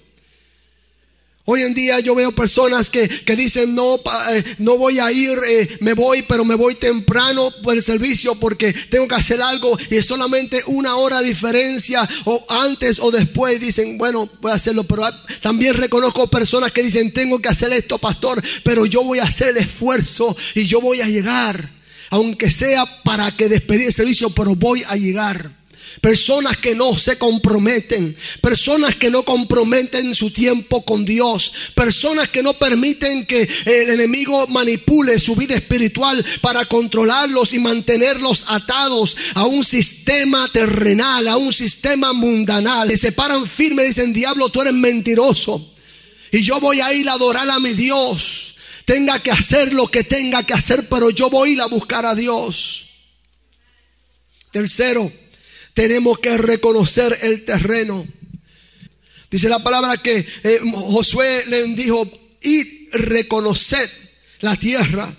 Hoy 1.47 1.61
en 1.61 1.75
día 1.75 2.01
yo 2.01 2.15
veo 2.15 2.33
personas 2.33 2.89
que, 2.89 3.07
dicen, 3.37 3.75
no, 3.75 3.97
eh, 3.97 4.45
no 4.61 4.79
voy 4.79 4.99
a 4.99 5.13
ir, 5.13 5.39
eh, 5.47 5.77
me 5.81 5.93
voy, 5.93 6.23
pero 6.23 6.43
me 6.43 6.55
voy 6.55 6.75
temprano 6.75 7.53
por 7.63 7.75
el 7.77 7.83
servicio 7.83 8.35
porque 8.37 8.73
tengo 8.73 9.07
que 9.07 9.15
hacer 9.15 9.43
algo 9.43 9.77
y 9.91 9.97
es 9.97 10.07
solamente 10.07 10.63
una 10.69 10.97
hora 10.97 11.21
de 11.21 11.29
diferencia 11.29 12.09
o 12.25 12.47
antes 12.49 12.99
o 12.99 13.11
después 13.11 13.61
dicen, 13.61 13.99
bueno, 13.99 14.27
voy 14.41 14.53
a 14.53 14.55
hacerlo, 14.55 14.85
pero 14.85 15.03
también 15.43 15.75
reconozco 15.75 16.29
personas 16.29 16.73
que 16.73 16.83
dicen, 16.83 17.13
tengo 17.13 17.39
que 17.39 17.51
hacer 17.51 17.71
esto, 17.75 17.99
pastor, 17.99 18.43
pero 18.63 18.87
yo 18.87 19.05
voy 19.05 19.19
a 19.19 19.25
hacer 19.25 19.49
el 19.49 19.59
esfuerzo 19.59 20.35
y 20.55 20.65
yo 20.65 20.81
voy 20.81 21.03
a 21.03 21.07
llegar, 21.09 21.71
aunque 22.09 22.51
sea 22.51 22.87
para 23.03 23.31
que 23.33 23.51
despedir 23.51 23.89
el 23.89 23.93
servicio, 23.93 24.31
pero 24.31 24.55
voy 24.55 24.83
a 24.89 24.97
llegar. 24.97 25.64
Personas 26.01 26.57
que 26.57 26.75
no 26.75 26.99
se 26.99 27.19
comprometen. 27.19 28.17
Personas 28.41 28.97
que 28.97 29.11
no 29.11 29.25
comprometen 29.25 30.15
su 30.15 30.31
tiempo 30.31 30.85
con 30.85 31.05
Dios. 31.05 31.53
Personas 31.75 32.29
que 32.29 32.43
no 32.43 32.55
permiten 32.55 33.27
que 33.27 33.49
el 33.65 33.91
enemigo 33.91 34.47
manipule 34.49 35.19
su 35.19 35.37
vida 35.37 35.55
espiritual 35.55 36.25
para 36.41 36.65
controlarlos 36.67 37.53
y 37.53 37.59
mantenerlos 37.59 38.47
atados 38.49 39.17
a 39.35 39.45
un 39.45 39.65
sistema 39.65 40.49
terrenal, 40.49 41.29
a 41.29 41.37
un 41.37 41.53
sistema 41.53 42.13
mundanal. 42.13 42.91
Y 42.91 42.99
se 42.99 43.13
paran 43.13 43.47
firmes 43.47 43.85
y 43.85 43.89
dicen, 43.89 44.13
diablo, 44.13 44.49
tú 44.49 44.63
eres 44.63 44.75
mentiroso. 44.75 45.71
Y 46.33 46.43
yo 46.43 46.59
voy 46.61 46.81
a 46.81 46.93
ir 46.93 47.09
a 47.09 47.13
adorar 47.13 47.49
a 47.49 47.61
mi 47.61 47.73
Dios. 47.75 48.55
Tenga 48.85 49.19
que 49.23 49.31
hacer 49.31 49.73
lo 49.73 49.87
que 49.89 50.05
tenga 50.05 50.43
que 50.43 50.53
hacer, 50.53 50.89
pero 50.89 51.11
yo 51.11 51.31
voy 51.31 51.51
a 51.51 51.53
ir 51.53 51.61
a 51.61 51.67
buscar 51.67 52.05
a 52.05 52.15
Dios. 52.15 52.87
Tercero, 54.51 55.11
tenemos 55.75 56.19
que 56.21 56.39
reconocer 56.39 57.19
el 57.23 57.45
terreno. 57.45 58.07
Dice 59.31 59.49
la 59.49 59.63
palabra 59.63 59.97
que 59.97 60.25
eh, 60.45 60.61
Josué 60.73 61.45
le 61.49 61.67
dijo, 61.75 62.09
y 62.41 62.89
reconocer 62.93 63.91
la 64.41 64.55
tierra. 64.57 65.13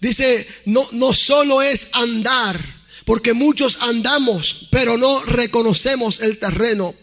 Dice, 0.00 0.46
no, 0.64 0.84
no 0.92 1.14
solo 1.14 1.62
es 1.62 1.90
andar, 1.92 2.60
porque 3.04 3.32
muchos 3.32 3.78
andamos, 3.82 4.66
pero 4.70 4.98
no 4.98 5.24
reconocemos 5.26 6.20
el 6.20 6.38
terreno. 6.38 6.94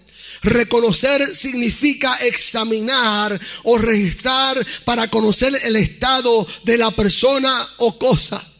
Reconocer 0.41 1.25
significa 1.35 2.15
examinar 2.25 3.39
o 3.63 3.77
registrar 3.77 4.65
para 4.83 5.07
conocer 5.09 5.57
el 5.63 5.75
estado 5.75 6.45
de 6.63 6.77
la 6.77 6.91
persona 6.91 7.69
o 7.77 7.97
cosa. 7.97 8.50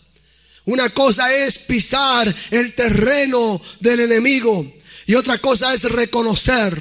Una 0.65 0.89
cosa 0.89 1.33
es 1.33 1.59
pisar 1.59 2.33
el 2.51 2.73
terreno 2.73 3.61
del 3.79 4.01
enemigo 4.01 4.71
y 5.07 5.15
otra 5.15 5.39
cosa 5.39 5.73
es 5.73 5.83
reconocer, 5.83 6.79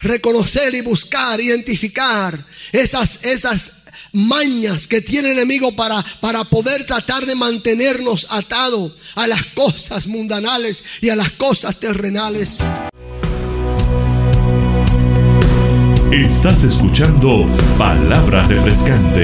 reconocer 0.00 0.74
y 0.74 0.80
buscar, 0.80 1.40
identificar 1.40 2.38
esas, 2.72 3.24
esas 3.24 3.72
mañas 4.12 4.86
que 4.86 5.00
tiene 5.00 5.32
el 5.32 5.38
enemigo 5.38 5.74
para, 5.74 6.02
para 6.20 6.44
poder 6.44 6.86
tratar 6.86 7.26
de 7.26 7.34
mantenernos 7.34 8.26
atados 8.30 8.92
a 9.16 9.26
las 9.26 9.44
cosas 9.46 10.06
mundanales 10.06 10.84
y 11.00 11.10
a 11.10 11.16
las 11.16 11.30
cosas 11.30 11.78
terrenales. 11.78 12.58
Estás 16.12 16.64
escuchando 16.64 17.46
Palabra 17.78 18.44
Refrescante 18.48 19.22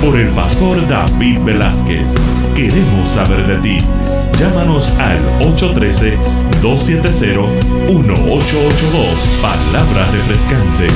por 0.00 0.16
el 0.16 0.28
pastor 0.28 0.86
David 0.86 1.40
Velázquez. 1.40 2.06
Queremos 2.54 3.10
saber 3.10 3.48
de 3.48 3.58
ti. 3.58 3.78
Llámanos 4.38 4.90
al 4.90 5.18
813-270-1882. 5.40 7.50
Palabra 9.42 10.08
Refrescante. 10.12 10.86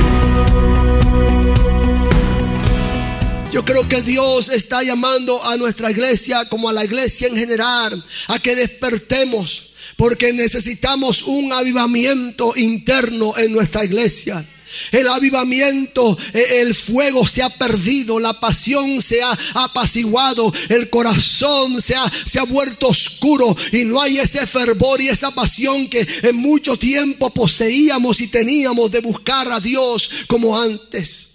Yo 3.51 3.65
creo 3.65 3.89
que 3.89 4.01
Dios 4.03 4.47
está 4.47 4.83
llamando 4.83 5.43
a 5.43 5.57
nuestra 5.57 5.91
iglesia 5.91 6.47
como 6.47 6.69
a 6.69 6.73
la 6.73 6.85
iglesia 6.85 7.27
en 7.27 7.35
general 7.35 8.01
a 8.29 8.39
que 8.39 8.55
despertemos 8.55 9.75
porque 9.97 10.31
necesitamos 10.31 11.23
un 11.23 11.51
avivamiento 11.51 12.53
interno 12.55 13.37
en 13.37 13.51
nuestra 13.51 13.83
iglesia. 13.83 14.47
El 14.91 15.07
avivamiento, 15.07 16.17
e, 16.33 16.61
el 16.61 16.75
fuego 16.75 17.27
se 17.27 17.43
ha 17.43 17.49
perdido, 17.49 18.19
la 18.19 18.39
pasión 18.39 19.01
se 19.01 19.21
ha 19.21 19.37
apaciguado, 19.53 20.51
el 20.69 20.89
corazón 20.89 21.81
se 21.81 21.95
ha, 21.95 22.11
se 22.25 22.39
ha 22.39 22.43
vuelto 22.43 22.87
oscuro 22.87 23.55
y 23.71 23.85
no 23.85 24.01
hay 24.01 24.17
ese 24.17 24.45
fervor 24.45 25.01
y 25.01 25.09
esa 25.09 25.31
pasión 25.31 25.89
que 25.89 26.07
en 26.23 26.35
mucho 26.35 26.77
tiempo 26.77 27.29
poseíamos 27.29 28.21
y 28.21 28.27
teníamos 28.27 28.91
de 28.91 28.99
buscar 28.99 29.51
a 29.51 29.59
Dios 29.59 30.09
como 30.27 30.59
antes. 30.59 31.29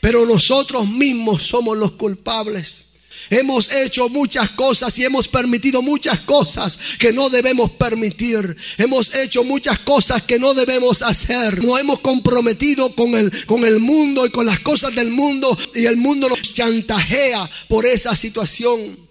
Pero 0.00 0.24
nosotros 0.26 0.88
mismos 0.88 1.42
somos 1.42 1.76
los 1.76 1.92
culpables. 1.92 2.85
Hemos 3.30 3.72
hecho 3.72 4.08
muchas 4.08 4.50
cosas 4.50 4.98
y 4.98 5.04
hemos 5.04 5.28
permitido 5.28 5.82
muchas 5.82 6.20
cosas 6.20 6.78
que 6.98 7.12
no 7.12 7.28
debemos 7.28 7.70
permitir. 7.72 8.56
Hemos 8.78 9.14
hecho 9.14 9.44
muchas 9.44 9.78
cosas 9.80 10.22
que 10.22 10.38
no 10.38 10.54
debemos 10.54 11.02
hacer. 11.02 11.62
Nos 11.64 11.80
hemos 11.80 12.00
comprometido 12.00 12.94
con 12.94 13.14
el, 13.14 13.46
con 13.46 13.64
el 13.64 13.80
mundo 13.80 14.26
y 14.26 14.30
con 14.30 14.46
las 14.46 14.60
cosas 14.60 14.94
del 14.94 15.10
mundo 15.10 15.56
y 15.74 15.86
el 15.86 15.96
mundo 15.96 16.28
nos 16.28 16.42
chantajea 16.42 17.48
por 17.68 17.86
esa 17.86 18.14
situación. 18.16 19.05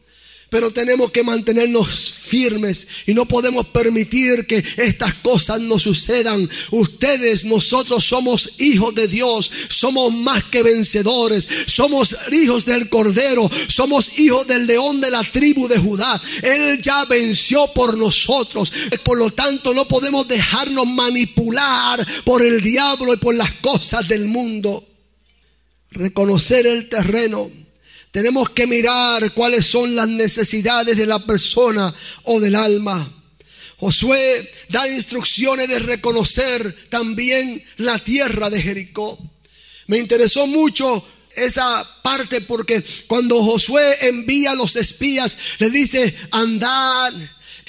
Pero 0.49 0.71
tenemos 0.71 1.11
que 1.11 1.23
mantenernos 1.23 2.13
firmes 2.13 2.87
y 3.07 3.13
no 3.13 3.27
podemos 3.27 3.67
permitir 3.67 4.45
que 4.45 4.63
estas 4.77 5.15
cosas 5.15 5.59
nos 5.59 5.83
sucedan. 5.83 6.47
Ustedes, 6.71 7.45
nosotros 7.45 8.05
somos 8.05 8.59
hijos 8.59 8.93
de 8.93 9.07
Dios, 9.07 9.51
somos 9.69 10.13
más 10.13 10.43
que 10.45 10.63
vencedores, 10.63 11.47
somos 11.65 12.15
hijos 12.31 12.65
del 12.65 12.89
Cordero, 12.89 13.49
somos 13.67 14.19
hijos 14.19 14.47
del 14.47 14.67
león 14.67 15.01
de 15.01 15.11
la 15.11 15.23
tribu 15.23 15.67
de 15.67 15.79
Judá. 15.79 16.21
Él 16.43 16.79
ya 16.81 17.05
venció 17.05 17.67
por 17.73 17.97
nosotros. 17.97 18.71
Por 19.03 19.17
lo 19.17 19.31
tanto, 19.31 19.73
no 19.73 19.87
podemos 19.87 20.27
dejarnos 20.27 20.85
manipular 20.87 22.05
por 22.23 22.43
el 22.43 22.61
diablo 22.61 23.13
y 23.13 23.17
por 23.17 23.35
las 23.35 23.51
cosas 23.53 24.07
del 24.07 24.25
mundo. 24.25 24.85
Reconocer 25.91 26.67
el 26.67 26.89
terreno 26.89 27.64
tenemos 28.15 28.49
que 28.51 28.65
mirar 28.65 29.33
cuáles 29.33 29.65
son 29.65 29.93
las 29.93 30.07
necesidades 30.07 30.95
de 30.95 31.05
la 31.05 31.19
persona 31.19 31.93
o 32.23 32.39
del 32.39 32.55
alma. 32.55 33.11
Josué 33.75 34.49
da 34.69 34.87
instrucciones 34.87 35.67
de 35.67 35.79
reconocer 35.79 36.87
también 36.87 37.61
la 37.75 37.99
tierra 37.99 38.49
de 38.49 38.61
Jericó. 38.61 39.19
Me 39.87 39.97
interesó 39.97 40.47
mucho 40.47 41.05
esa 41.35 41.85
parte 42.03 42.39
porque 42.39 42.81
cuando 43.05 43.43
Josué 43.43 43.83
envía 44.03 44.51
a 44.51 44.55
los 44.55 44.77
espías, 44.77 45.37
le 45.59 45.69
dice, 45.69 46.15
andad, 46.31 47.13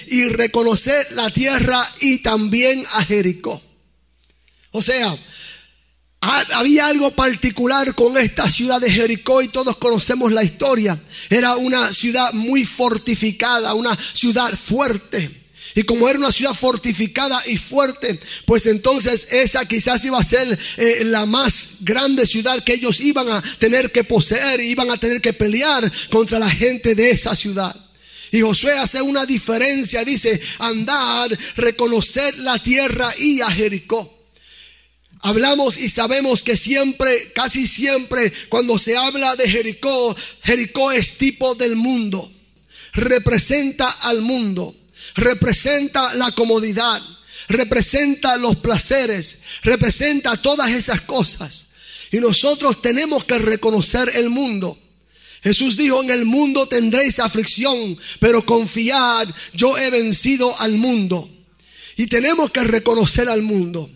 y 0.06 0.28
reconocer 0.28 1.08
la 1.10 1.28
tierra 1.28 1.84
y 1.98 2.18
también 2.18 2.84
a 2.92 3.04
Jericó. 3.04 3.60
O 4.70 4.80
sea, 4.80 5.12
había 6.20 6.86
algo 6.86 7.10
particular 7.12 7.94
con 7.94 8.16
esta 8.16 8.48
ciudad 8.50 8.80
de 8.80 8.90
Jericó 8.90 9.42
y 9.42 9.48
todos 9.48 9.76
conocemos 9.76 10.32
la 10.32 10.42
historia. 10.42 10.98
Era 11.30 11.56
una 11.56 11.92
ciudad 11.92 12.32
muy 12.32 12.64
fortificada, 12.64 13.74
una 13.74 13.96
ciudad 14.12 14.52
fuerte. 14.52 15.30
Y 15.74 15.82
como 15.82 16.08
era 16.08 16.18
una 16.18 16.32
ciudad 16.32 16.54
fortificada 16.54 17.40
y 17.48 17.58
fuerte, 17.58 18.18
pues 18.46 18.64
entonces 18.64 19.28
esa 19.30 19.66
quizás 19.66 20.02
iba 20.06 20.18
a 20.18 20.24
ser 20.24 20.58
eh, 20.78 21.02
la 21.04 21.26
más 21.26 21.76
grande 21.80 22.26
ciudad 22.26 22.64
que 22.64 22.72
ellos 22.72 23.00
iban 23.00 23.30
a 23.30 23.42
tener 23.58 23.92
que 23.92 24.02
poseer, 24.02 24.60
iban 24.62 24.90
a 24.90 24.96
tener 24.96 25.20
que 25.20 25.34
pelear 25.34 25.90
contra 26.10 26.38
la 26.38 26.48
gente 26.48 26.94
de 26.94 27.10
esa 27.10 27.36
ciudad. 27.36 27.76
Y 28.32 28.40
Josué 28.40 28.72
hace 28.72 29.02
una 29.02 29.26
diferencia, 29.26 30.02
dice, 30.02 30.40
andar, 30.60 31.38
reconocer 31.56 32.38
la 32.38 32.58
tierra 32.58 33.12
y 33.18 33.42
a 33.42 33.50
Jericó. 33.50 34.15
Hablamos 35.20 35.78
y 35.78 35.88
sabemos 35.88 36.42
que 36.42 36.56
siempre, 36.56 37.32
casi 37.34 37.66
siempre, 37.66 38.32
cuando 38.48 38.78
se 38.78 38.96
habla 38.96 39.34
de 39.36 39.48
Jericó, 39.48 40.14
Jericó 40.42 40.92
es 40.92 41.18
tipo 41.18 41.54
del 41.54 41.76
mundo, 41.76 42.30
representa 42.92 43.88
al 43.88 44.20
mundo 44.20 44.74
representa 45.16 46.14
la 46.14 46.30
comodidad, 46.32 47.02
representa 47.48 48.36
los 48.36 48.56
placeres, 48.56 49.40
representa 49.62 50.36
todas 50.36 50.70
esas 50.70 51.00
cosas. 51.02 51.66
Y 52.12 52.18
nosotros 52.18 52.80
tenemos 52.82 53.24
que 53.24 53.38
reconocer 53.38 54.10
el 54.14 54.30
mundo. 54.30 54.78
Jesús 55.42 55.76
dijo, 55.76 56.02
en 56.02 56.10
el 56.10 56.24
mundo 56.24 56.66
tendréis 56.66 57.20
aflicción, 57.20 57.98
pero 58.20 58.44
confiad, 58.44 59.28
yo 59.54 59.76
he 59.78 59.90
vencido 59.90 60.58
al 60.60 60.72
mundo. 60.72 61.28
Y 61.96 62.06
tenemos 62.06 62.50
que 62.50 62.64
reconocer 62.64 63.28
al 63.28 63.42
mundo. 63.42 63.90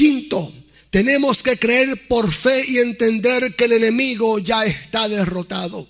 Quinto, 0.00 0.50
tenemos 0.88 1.42
que 1.42 1.58
creer 1.58 2.08
por 2.08 2.32
fe 2.32 2.64
y 2.66 2.78
entender 2.78 3.54
que 3.54 3.66
el 3.66 3.72
enemigo 3.72 4.38
ya 4.38 4.64
está 4.64 5.06
derrotado. 5.10 5.86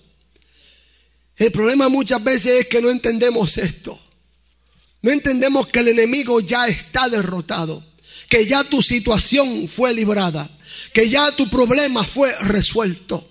El 1.36 1.52
problema 1.52 1.88
muchas 1.88 2.24
veces 2.24 2.62
es 2.62 2.66
que 2.66 2.82
no 2.82 2.90
entendemos 2.90 3.56
esto. 3.56 3.96
No 5.02 5.12
entendemos 5.12 5.68
que 5.68 5.78
el 5.78 5.88
enemigo 5.88 6.40
ya 6.40 6.66
está 6.66 7.08
derrotado, 7.08 7.84
que 8.28 8.46
ya 8.46 8.64
tu 8.64 8.82
situación 8.82 9.68
fue 9.68 9.94
librada, 9.94 10.50
que 10.92 11.08
ya 11.08 11.30
tu 11.36 11.48
problema 11.48 12.02
fue 12.02 12.36
resuelto, 12.40 13.30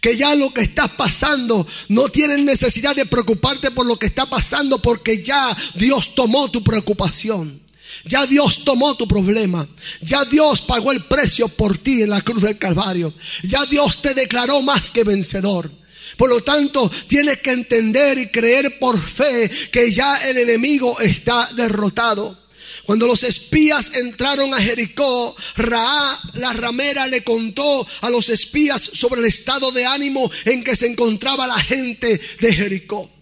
que 0.00 0.16
ya 0.16 0.36
lo 0.36 0.54
que 0.54 0.60
estás 0.60 0.92
pasando 0.92 1.66
no 1.88 2.08
tienes 2.08 2.38
necesidad 2.38 2.94
de 2.94 3.04
preocuparte 3.04 3.72
por 3.72 3.84
lo 3.84 3.98
que 3.98 4.06
está 4.06 4.26
pasando 4.26 4.80
porque 4.80 5.24
ya 5.24 5.56
Dios 5.74 6.14
tomó 6.14 6.48
tu 6.52 6.62
preocupación. 6.62 7.60
Ya 8.04 8.26
Dios 8.26 8.64
tomó 8.64 8.96
tu 8.96 9.06
problema. 9.06 9.66
Ya 10.02 10.24
Dios 10.24 10.62
pagó 10.62 10.92
el 10.92 11.04
precio 11.04 11.48
por 11.48 11.76
ti 11.78 12.02
en 12.02 12.10
la 12.10 12.22
cruz 12.22 12.42
del 12.42 12.58
Calvario. 12.58 13.12
Ya 13.44 13.64
Dios 13.66 14.00
te 14.02 14.14
declaró 14.14 14.62
más 14.62 14.90
que 14.90 15.04
vencedor. 15.04 15.70
Por 16.16 16.28
lo 16.28 16.42
tanto, 16.42 16.90
tienes 17.06 17.38
que 17.38 17.52
entender 17.52 18.18
y 18.18 18.28
creer 18.28 18.78
por 18.78 19.00
fe 19.00 19.50
que 19.70 19.90
ya 19.90 20.16
el 20.28 20.38
enemigo 20.38 20.98
está 21.00 21.48
derrotado. 21.54 22.38
Cuando 22.84 23.06
los 23.06 23.22
espías 23.22 23.92
entraron 23.94 24.52
a 24.52 24.60
Jericó, 24.60 25.36
Ra, 25.56 26.20
la 26.34 26.52
ramera, 26.54 27.06
le 27.06 27.22
contó 27.22 27.86
a 28.00 28.10
los 28.10 28.28
espías 28.30 28.82
sobre 28.82 29.20
el 29.20 29.26
estado 29.26 29.70
de 29.70 29.86
ánimo 29.86 30.30
en 30.44 30.64
que 30.64 30.74
se 30.74 30.86
encontraba 30.86 31.46
la 31.46 31.58
gente 31.58 32.20
de 32.40 32.54
Jericó. 32.54 33.19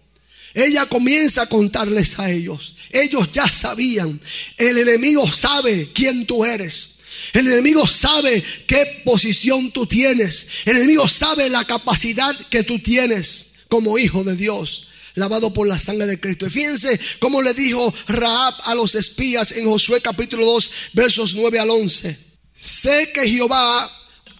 Ella 0.55 0.87
comienza 0.87 1.43
a 1.43 1.49
contarles 1.49 2.19
a 2.19 2.31
ellos. 2.31 2.75
Ellos 2.91 3.31
ya 3.33 3.51
sabían. 3.53 4.21
El 4.57 4.79
enemigo 4.79 5.31
sabe 5.31 5.91
quién 5.93 6.27
tú 6.27 6.45
eres. 6.45 6.91
El 7.33 7.47
enemigo 7.47 7.87
sabe 7.87 8.43
qué 8.67 9.03
posición 9.05 9.71
tú 9.71 9.87
tienes. 9.87 10.49
El 10.65 10.77
enemigo 10.77 11.09
sabe 11.09 11.51
la 11.51 11.65
capacidad 11.65 12.35
que 12.49 12.63
tú 12.63 12.79
tienes 12.79 13.53
como 13.69 13.99
hijo 13.99 14.25
de 14.25 14.35
Dios, 14.35 14.89
lavado 15.15 15.53
por 15.53 15.67
la 15.67 15.79
sangre 15.79 16.07
de 16.07 16.19
Cristo. 16.19 16.47
Y 16.47 16.51
fíjense 16.51 16.99
cómo 17.19 17.43
le 17.43 17.53
dijo 17.55 17.93
Raab 18.09 18.55
a 18.65 18.75
los 18.75 18.95
espías 18.95 19.53
en 19.53 19.67
Josué 19.67 20.01
capítulo 20.01 20.47
2, 20.47 20.71
versos 20.95 21.35
9 21.35 21.59
al 21.59 21.71
11. 21.71 22.19
Sé 22.55 23.13
que 23.13 23.29
Jehová 23.29 23.91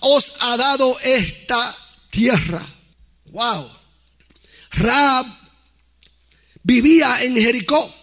os 0.01 0.35
ha 0.41 0.57
dado 0.57 0.99
esta 1.01 1.77
tierra. 2.11 2.65
Wow. 3.31 3.71
Raab 4.71 5.27
vivía 6.63 7.23
en 7.23 7.37
Jericó 7.37 7.95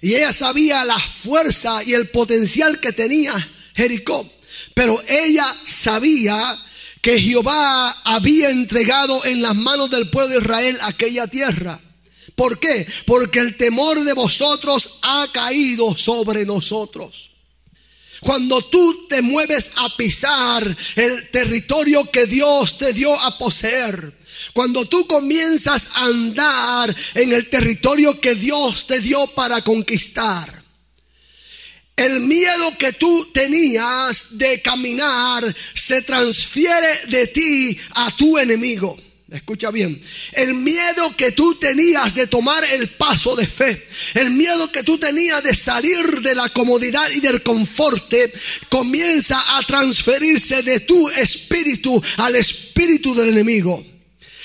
y 0.00 0.14
ella 0.14 0.32
sabía 0.32 0.84
la 0.84 0.98
fuerza 0.98 1.82
y 1.84 1.92
el 1.92 2.08
potencial 2.08 2.80
que 2.80 2.92
tenía 2.92 3.32
Jericó. 3.74 4.28
Pero 4.74 5.02
ella 5.08 5.46
sabía 5.64 6.58
que 7.02 7.20
Jehová 7.20 7.90
había 8.04 8.50
entregado 8.50 9.24
en 9.24 9.42
las 9.42 9.54
manos 9.54 9.90
del 9.90 10.08
pueblo 10.08 10.34
de 10.34 10.40
Israel 10.40 10.78
aquella 10.82 11.26
tierra. 11.26 11.80
¿Por 12.34 12.58
qué? 12.58 12.86
Porque 13.06 13.40
el 13.40 13.56
temor 13.56 14.02
de 14.02 14.12
vosotros 14.14 14.98
ha 15.02 15.28
caído 15.32 15.96
sobre 15.96 16.46
nosotros. 16.46 17.32
Cuando 18.20 18.62
tú 18.66 19.06
te 19.08 19.22
mueves 19.22 19.72
a 19.76 19.96
pisar 19.96 20.76
el 20.96 21.30
territorio 21.30 22.10
que 22.10 22.26
Dios 22.26 22.78
te 22.78 22.92
dio 22.92 23.18
a 23.18 23.36
poseer, 23.38 24.19
cuando 24.52 24.84
tú 24.86 25.06
comienzas 25.06 25.90
a 25.94 26.04
andar 26.04 26.94
en 27.14 27.32
el 27.32 27.48
territorio 27.48 28.20
que 28.20 28.34
Dios 28.34 28.86
te 28.86 29.00
dio 29.00 29.26
para 29.34 29.62
conquistar, 29.62 30.60
el 31.96 32.20
miedo 32.20 32.78
que 32.78 32.94
tú 32.94 33.28
tenías 33.32 34.38
de 34.38 34.62
caminar 34.62 35.54
se 35.74 36.00
transfiere 36.02 36.88
de 37.08 37.26
ti 37.26 37.78
a 37.94 38.16
tu 38.16 38.38
enemigo. 38.38 38.98
Escucha 39.30 39.70
bien, 39.70 40.00
el 40.32 40.54
miedo 40.54 41.14
que 41.16 41.30
tú 41.32 41.54
tenías 41.56 42.14
de 42.14 42.26
tomar 42.26 42.64
el 42.72 42.88
paso 42.88 43.36
de 43.36 43.46
fe, 43.46 43.86
el 44.14 44.30
miedo 44.30 44.72
que 44.72 44.82
tú 44.82 44.98
tenías 44.98 45.42
de 45.44 45.54
salir 45.54 46.20
de 46.20 46.34
la 46.34 46.48
comodidad 46.48 47.08
y 47.14 47.20
del 47.20 47.42
confort, 47.42 48.12
comienza 48.68 49.58
a 49.58 49.62
transferirse 49.62 50.62
de 50.62 50.80
tu 50.80 51.08
espíritu 51.10 52.02
al 52.16 52.34
espíritu 52.34 53.14
del 53.14 53.28
enemigo. 53.28 53.89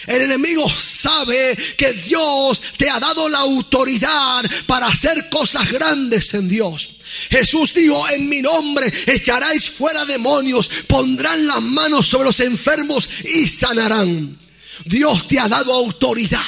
El 0.08 0.22
enemigo 0.22 0.70
sabe 0.70 1.58
que 1.78 1.94
Dios 1.94 2.62
te 2.78 2.90
ha 2.90 3.00
dado 3.00 3.28
la 3.30 3.40
autoridad 3.40 4.44
para 4.68 4.88
hacer 4.88 5.30
cosas 5.30 5.72
grandes 5.72 6.34
en 6.34 6.48
Dios. 6.48 6.92
Jesús 7.30 7.74
dijo, 7.74 8.08
en 8.10 8.28
mi 8.28 8.42
nombre 8.42 8.92
echaráis 9.08 9.70
fuera 9.70 10.06
demonios, 10.06 10.70
pondrán 10.88 11.46
las 11.46 11.62
manos 11.62 12.08
sobre 12.08 12.26
los 12.26 12.40
enfermos 12.40 13.10
y 13.24 13.48
sanarán. 13.48 14.38
Dios 14.86 15.28
te 15.28 15.40
ha 15.40 15.48
dado 15.48 15.74
autoridad. 15.74 16.42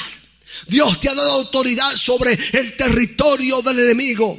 Dios 0.66 1.00
te 1.00 1.08
ha 1.08 1.14
dado 1.14 1.32
autoridad 1.32 1.94
sobre 1.96 2.38
el 2.52 2.76
territorio 2.76 3.62
del 3.62 3.78
enemigo. 3.80 4.38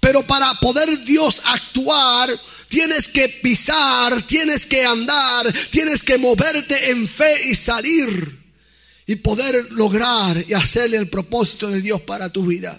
Pero 0.00 0.26
para 0.26 0.52
poder 0.54 1.04
Dios 1.04 1.40
actuar, 1.44 2.28
tienes 2.74 3.06
que 3.06 3.28
pisar, 3.28 4.20
tienes 4.22 4.66
que 4.66 4.84
andar, 4.84 5.46
tienes 5.70 6.02
que 6.02 6.18
moverte 6.18 6.90
en 6.90 7.06
fe 7.06 7.48
y 7.48 7.54
salir 7.54 8.36
y 9.06 9.14
poder 9.14 9.70
lograr 9.74 10.44
y 10.48 10.54
hacerle 10.54 10.96
el 10.96 11.08
propósito 11.08 11.70
de 11.70 11.80
Dios 11.80 12.00
para 12.00 12.30
tu 12.30 12.44
vida. 12.44 12.76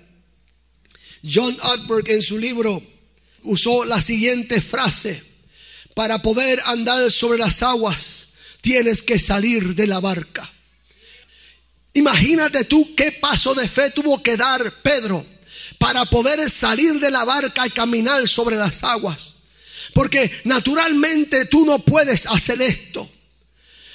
John 1.23 1.55
Ortberg 1.62 2.10
en 2.10 2.21
su 2.21 2.38
libro 2.38 2.84
usó 3.43 3.86
la 3.86 4.01
siguiente 4.01 4.62
frase, 4.62 5.23
para 5.93 6.21
poder 6.21 6.60
andar 6.65 7.10
sobre 7.10 7.38
las 7.38 7.63
aguas 7.63 8.34
tienes 8.60 9.01
que 9.01 9.17
salir 9.17 9.75
de 9.75 9.88
la 9.88 10.01
barca. 10.01 10.51
Imagínate 11.93 12.65
tú 12.65 12.93
qué 12.95 13.13
paso 13.13 13.55
de 13.55 13.65
fe 13.69 13.91
tuvo 13.91 14.21
que 14.21 14.36
dar 14.36 14.62
Pedro 14.81 15.25
para 15.77 16.03
poder 16.03 16.49
salir 16.51 16.99
de 16.99 17.12
la 17.12 17.23
barca 17.23 17.65
y 17.65 17.69
caminar 17.69 18.27
sobre 18.27 18.58
las 18.58 18.84
aguas. 18.84 19.35
Porque 19.93 20.30
naturalmente 20.43 21.45
tú 21.45 21.65
no 21.65 21.80
puedes 21.80 22.26
hacer 22.26 22.62
esto. 22.62 23.10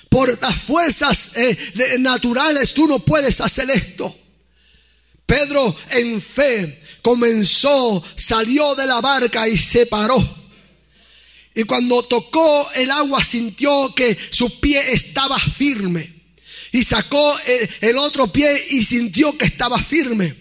Por 0.09 0.41
las 0.43 0.57
fuerzas 0.57 1.37
eh, 1.37 1.57
naturales 1.99 2.75
tú 2.75 2.89
no 2.89 2.99
puedes 2.99 3.41
hacer 3.41 3.71
esto. 3.71 4.17
Pedro 5.25 5.77
en 5.91 6.21
fe 6.21 6.83
comenzó, 7.03 8.03
salió 8.17 8.75
de 8.75 8.87
la 8.87 9.01
barca 9.01 9.49
y 9.49 9.57
se 9.57 9.87
paró. 9.87 10.41
Y 11.55 11.65
cuando 11.65 12.03
tocó 12.05 12.71
el 12.75 12.91
agua 12.91 13.23
sintió 13.23 13.95
que 13.95 14.17
su 14.31 14.61
pie 14.61 14.93
estaba 14.93 15.39
firme. 15.39 16.21
Y 16.73 16.85
sacó 16.85 17.37
el, 17.81 17.99
otro 17.99 18.33
pie 18.33 18.55
y 18.71 18.85
sintió 18.85 19.37
que 19.37 19.45
estaba 19.45 19.81
firme. 19.83 20.35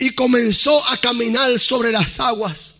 Y 0.00 0.10
comenzó 0.10 0.84
a 0.88 0.96
caminar 1.00 1.58
sobre 1.58 1.92
las 1.92 2.18
aguas. 2.20 2.76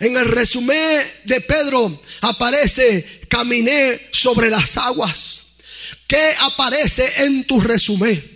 En 0.00 0.16
el 0.16 0.26
resumen 0.26 1.02
de 1.24 1.40
Pedro 1.40 2.00
aparece, 2.22 3.20
caminé 3.28 4.08
sobre 4.12 4.50
las 4.50 4.76
aguas. 4.76 5.42
¿Qué 6.06 6.34
aparece 6.40 7.24
en 7.24 7.44
tu 7.44 7.60
resumen? 7.60 8.34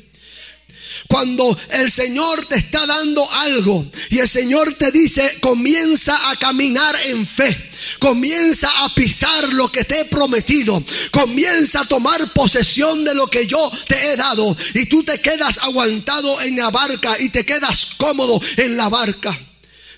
Cuando 1.09 1.59
el 1.71 1.91
Señor 1.91 2.45
te 2.47 2.57
está 2.57 2.87
dando 2.87 3.31
algo 3.33 3.85
y 4.11 4.19
el 4.19 4.29
Señor 4.29 4.75
te 4.75 4.91
dice, 4.91 5.39
comienza 5.41 6.31
a 6.31 6.37
caminar 6.37 6.95
en 7.07 7.27
fe. 7.27 7.65
Comienza 7.99 8.69
a 8.85 8.95
pisar 8.95 9.53
lo 9.55 9.71
que 9.71 9.85
te 9.85 10.01
he 10.01 10.05
prometido. 10.07 10.83
Comienza 11.11 11.81
a 11.81 11.85
tomar 11.89 12.33
posesión 12.33 13.05
de 13.05 13.15
lo 13.15 13.29
que 13.29 13.47
yo 13.47 13.71
te 13.87 14.13
he 14.13 14.17
dado. 14.17 14.57
Y 14.75 14.87
tú 14.87 15.03
te 15.05 15.21
quedas 15.21 15.59
aguantado 15.59 16.41
en 16.43 16.57
la 16.57 16.71
barca 16.71 17.17
y 17.21 17.31
te 17.31 17.47
quedas 17.47 17.87
cómodo 17.97 18.41
en 18.57 18.77
la 18.77 18.89
barca. 18.89 19.48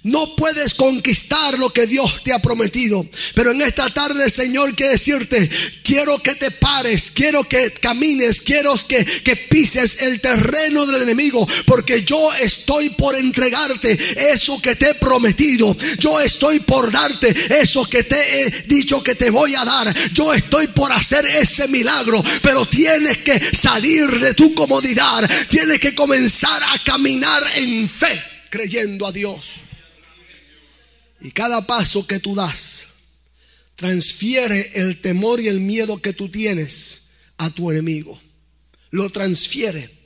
No 0.03 0.35
puedes 0.35 0.75
conquistar 0.75 1.59
lo 1.59 1.71
que 1.71 1.87
Dios 1.87 2.25
te 2.25 2.33
ha 2.33 2.41
prometido. 2.41 3.07
Pero 3.35 3.51
en 3.51 3.61
esta 3.61 3.91
tarde 3.91 4.25
el 4.25 4.31
Señor 4.31 4.75
quiere 4.75 4.93
decirte, 4.93 5.51
quiero 5.83 6.19
que 6.19 6.35
te 6.37 6.51
pares, 6.53 7.11
quiero 7.11 7.45
que 7.45 7.71
camines, 7.73 8.41
quiero 8.41 8.75
que, 8.89 9.05
que 9.05 9.37
pises 9.37 10.01
el 10.01 10.23
terreno 10.23 10.87
del 10.87 11.03
enemigo. 11.03 11.47
Porque 11.67 12.03
yo 12.03 12.33
estoy 12.35 12.91
por 12.91 13.15
entregarte 13.15 13.99
eso 14.33 14.61
que 14.63 14.75
te 14.75 14.91
he 14.91 14.95
prometido. 14.95 15.77
Yo 15.99 16.19
estoy 16.21 16.61
por 16.61 16.91
darte 16.91 17.35
eso 17.61 17.85
que 17.85 18.03
te 18.05 18.17
he 18.17 18.51
dicho 18.69 19.03
que 19.03 19.17
te 19.17 19.29
voy 19.29 19.55
a 19.55 19.67
dar. 19.67 19.95
Yo 20.15 20.33
estoy 20.33 20.69
por 20.69 20.91
hacer 20.93 21.27
ese 21.27 21.69
milagro. 21.69 22.23
Pero 22.43 22.65
tienes 22.65 23.19
que 23.19 23.39
salir 23.55 24.19
de 24.19 24.33
tu 24.33 24.55
comodidad. 24.55 25.29
Tienes 25.51 25.79
que 25.79 25.95
comenzar 25.95 26.63
a 26.63 26.83
caminar 26.85 27.43
en 27.57 27.87
fe, 27.87 28.23
creyendo 28.49 29.07
a 29.07 29.13
Dios. 29.13 29.65
Y 31.21 31.33
cada 31.33 31.67
paso 31.67 32.07
que 32.07 32.21
tú 32.21 32.35
das 32.35 32.87
transfiere 33.77 34.71
el 34.75 35.01
temor 35.01 35.41
y 35.41 35.49
el 35.49 35.61
miedo 35.61 36.01
que 36.01 36.13
tú 36.13 36.29
tienes 36.29 37.03
a 37.39 37.51
tu 37.51 37.71
enemigo. 37.71 38.21
Lo 38.91 39.09
transfiere. 39.11 40.01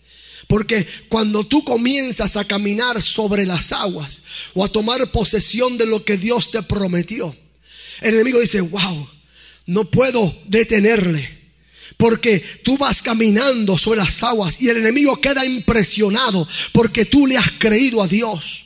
Porque 0.46 0.86
cuando 1.08 1.44
tú 1.44 1.64
comienzas 1.64 2.36
a 2.36 2.44
caminar 2.44 3.00
sobre 3.02 3.46
las 3.46 3.72
aguas 3.72 4.22
o 4.54 4.64
a 4.64 4.68
tomar 4.68 5.10
posesión 5.10 5.78
de 5.78 5.86
lo 5.86 6.04
que 6.04 6.16
Dios 6.16 6.50
te 6.50 6.62
prometió, 6.62 7.34
el 8.00 8.14
enemigo 8.14 8.40
dice, 8.40 8.60
wow, 8.60 9.08
no 9.66 9.90
puedo 9.90 10.34
detenerle. 10.46 11.42
Porque 11.96 12.40
tú 12.62 12.76
vas 12.76 13.02
caminando 13.02 13.78
sobre 13.78 14.00
las 14.00 14.22
aguas 14.22 14.60
y 14.60 14.68
el 14.68 14.76
enemigo 14.76 15.20
queda 15.20 15.44
impresionado 15.44 16.46
porque 16.72 17.04
tú 17.04 17.26
le 17.26 17.36
has 17.36 17.50
creído 17.58 18.02
a 18.02 18.08
Dios. 18.08 18.63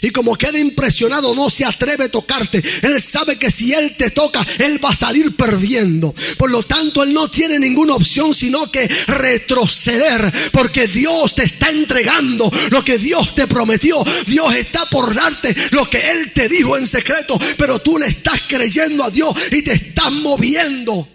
Y 0.00 0.10
como 0.10 0.34
queda 0.36 0.58
impresionado, 0.58 1.34
no 1.34 1.50
se 1.50 1.64
atreve 1.64 2.04
a 2.04 2.10
tocarte. 2.10 2.62
Él 2.82 3.00
sabe 3.00 3.36
que 3.36 3.50
si 3.50 3.72
Él 3.72 3.96
te 3.96 4.10
toca, 4.10 4.44
Él 4.58 4.82
va 4.82 4.90
a 4.90 4.94
salir 4.94 5.36
perdiendo. 5.36 6.14
Por 6.38 6.50
lo 6.50 6.62
tanto, 6.62 7.02
Él 7.02 7.12
no 7.12 7.28
tiene 7.28 7.58
ninguna 7.58 7.94
opción 7.94 8.34
sino 8.34 8.70
que 8.70 8.86
retroceder. 9.06 10.32
Porque 10.50 10.88
Dios 10.88 11.34
te 11.34 11.44
está 11.44 11.70
entregando 11.70 12.50
lo 12.70 12.84
que 12.84 12.98
Dios 12.98 13.34
te 13.34 13.46
prometió. 13.46 14.02
Dios 14.26 14.54
está 14.54 14.86
por 14.86 15.14
darte 15.14 15.54
lo 15.72 15.88
que 15.88 15.98
Él 15.98 16.32
te 16.32 16.48
dijo 16.48 16.76
en 16.76 16.86
secreto. 16.86 17.38
Pero 17.58 17.78
tú 17.80 17.98
le 17.98 18.06
estás 18.06 18.40
creyendo 18.48 19.04
a 19.04 19.10
Dios 19.10 19.34
y 19.50 19.62
te 19.62 19.72
estás 19.72 20.10
moviendo 20.10 21.08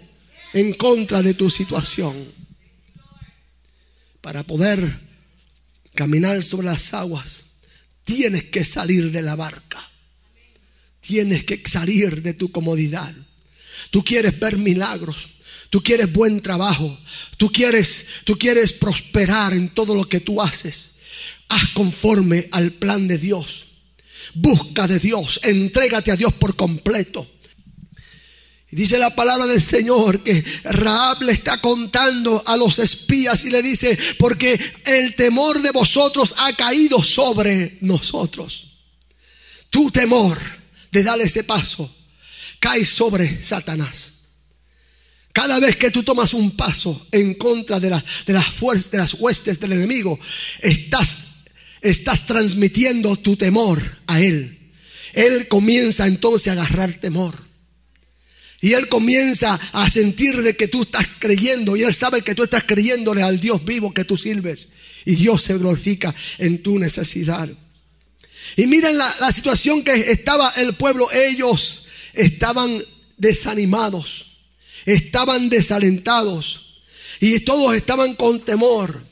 en 0.52 0.72
contra 0.74 1.22
de 1.22 1.34
tu 1.34 1.50
situación. 1.50 2.14
Para 4.20 4.42
poder 4.44 5.00
caminar 5.94 6.42
sobre 6.42 6.66
las 6.66 6.94
aguas 6.94 7.44
Tienes 8.08 8.44
que 8.44 8.64
salir 8.64 9.10
de 9.10 9.20
la 9.20 9.36
barca. 9.36 9.86
Tienes 11.02 11.44
que 11.44 11.62
salir 11.68 12.22
de 12.22 12.32
tu 12.32 12.50
comodidad. 12.50 13.14
Tú 13.90 14.02
quieres 14.02 14.40
ver 14.40 14.56
milagros. 14.56 15.28
Tú 15.68 15.82
quieres 15.82 16.10
buen 16.10 16.40
trabajo. 16.40 16.98
Tú 17.36 17.52
quieres, 17.52 18.06
tú 18.24 18.38
quieres 18.38 18.72
prosperar 18.72 19.52
en 19.52 19.68
todo 19.74 19.94
lo 19.94 20.08
que 20.08 20.20
tú 20.20 20.40
haces. 20.40 20.94
Haz 21.50 21.68
conforme 21.74 22.48
al 22.52 22.72
plan 22.72 23.08
de 23.08 23.18
Dios. 23.18 23.66
Busca 24.32 24.88
de 24.88 24.98
Dios. 24.98 25.38
Entrégate 25.42 26.10
a 26.10 26.16
Dios 26.16 26.32
por 26.32 26.56
completo. 26.56 27.30
Dice 28.70 28.98
la 28.98 29.14
palabra 29.14 29.46
del 29.46 29.62
Señor 29.62 30.22
que 30.22 30.44
Raab 30.64 31.22
le 31.22 31.32
está 31.32 31.58
contando 31.58 32.42
a 32.46 32.56
los 32.56 32.78
espías 32.78 33.44
y 33.46 33.50
le 33.50 33.62
dice, 33.62 33.98
porque 34.18 34.60
el 34.84 35.14
temor 35.14 35.62
de 35.62 35.70
vosotros 35.70 36.34
ha 36.36 36.54
caído 36.54 37.02
sobre 37.02 37.78
nosotros. 37.80 38.66
Tu 39.70 39.90
temor 39.90 40.38
de 40.92 41.02
dar 41.02 41.18
ese 41.20 41.44
paso 41.44 41.94
cae 42.60 42.84
sobre 42.84 43.42
Satanás. 43.42 44.14
Cada 45.32 45.60
vez 45.60 45.76
que 45.76 45.90
tú 45.90 46.02
tomas 46.02 46.34
un 46.34 46.50
paso 46.50 47.06
en 47.10 47.34
contra 47.34 47.80
de, 47.80 47.88
de 48.26 48.32
las 48.34 48.46
fuerzas, 48.46 48.90
de 48.90 48.98
las 48.98 49.14
huestes 49.14 49.60
del 49.60 49.72
enemigo, 49.72 50.18
estás, 50.60 51.16
estás 51.80 52.26
transmitiendo 52.26 53.16
tu 53.16 53.34
temor 53.34 53.80
a 54.08 54.20
él. 54.20 54.72
Él 55.14 55.48
comienza 55.48 56.06
entonces 56.06 56.48
a 56.48 56.52
agarrar 56.52 56.92
temor. 56.94 57.47
Y 58.60 58.72
él 58.72 58.88
comienza 58.88 59.54
a 59.72 59.88
sentir 59.88 60.42
de 60.42 60.56
que 60.56 60.68
tú 60.68 60.82
estás 60.82 61.06
creyendo 61.18 61.76
y 61.76 61.82
él 61.82 61.94
sabe 61.94 62.22
que 62.22 62.34
tú 62.34 62.42
estás 62.42 62.64
creyéndole 62.64 63.22
al 63.22 63.38
Dios 63.38 63.64
vivo 63.64 63.94
que 63.94 64.04
tú 64.04 64.16
sirves. 64.16 64.70
Y 65.04 65.14
Dios 65.14 65.42
se 65.44 65.56
glorifica 65.56 66.14
en 66.38 66.62
tu 66.62 66.78
necesidad. 66.78 67.48
Y 68.56 68.66
miren 68.66 68.98
la, 68.98 69.14
la 69.20 69.30
situación 69.30 69.84
que 69.84 69.92
estaba 70.10 70.50
el 70.56 70.74
pueblo. 70.74 71.06
Ellos 71.12 71.86
estaban 72.14 72.82
desanimados, 73.16 74.38
estaban 74.84 75.48
desalentados 75.48 76.82
y 77.20 77.40
todos 77.40 77.74
estaban 77.76 78.16
con 78.16 78.40
temor. 78.40 79.02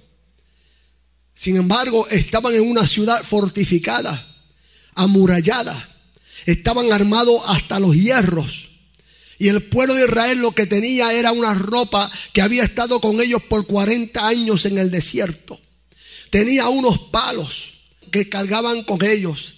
Sin 1.35 1.57
embargo, 1.57 2.07
estaban 2.09 2.55
en 2.55 2.63
una 2.63 2.87
ciudad 2.87 3.23
fortificada, 3.23 4.27
amurallada. 4.95 5.89
Estaban 6.47 6.93
armados 6.93 7.43
hasta 7.47 7.79
los 7.79 7.95
hierros. 7.95 8.76
Y 9.39 9.49
el 9.49 9.63
pueblo 9.65 9.95
de 9.95 10.07
Israel 10.07 10.39
lo 10.39 10.53
que 10.53 10.67
tenía 10.67 11.13
era 11.13 11.33
una 11.33 11.55
ropa 11.55 12.11
que 12.33 12.41
había 12.41 12.63
estado 12.63 13.01
con 13.01 13.21
ellos 13.21 13.43
por 13.43 13.67
40 13.67 14.27
años 14.27 14.65
en 14.65 14.79
el 14.79 14.91
desierto. 14.91 15.61
Tenía 16.31 16.69
unos 16.69 16.99
palos 17.11 17.73
que 18.11 18.29
cargaban 18.29 18.83
con 18.85 19.05
ellos. 19.05 19.55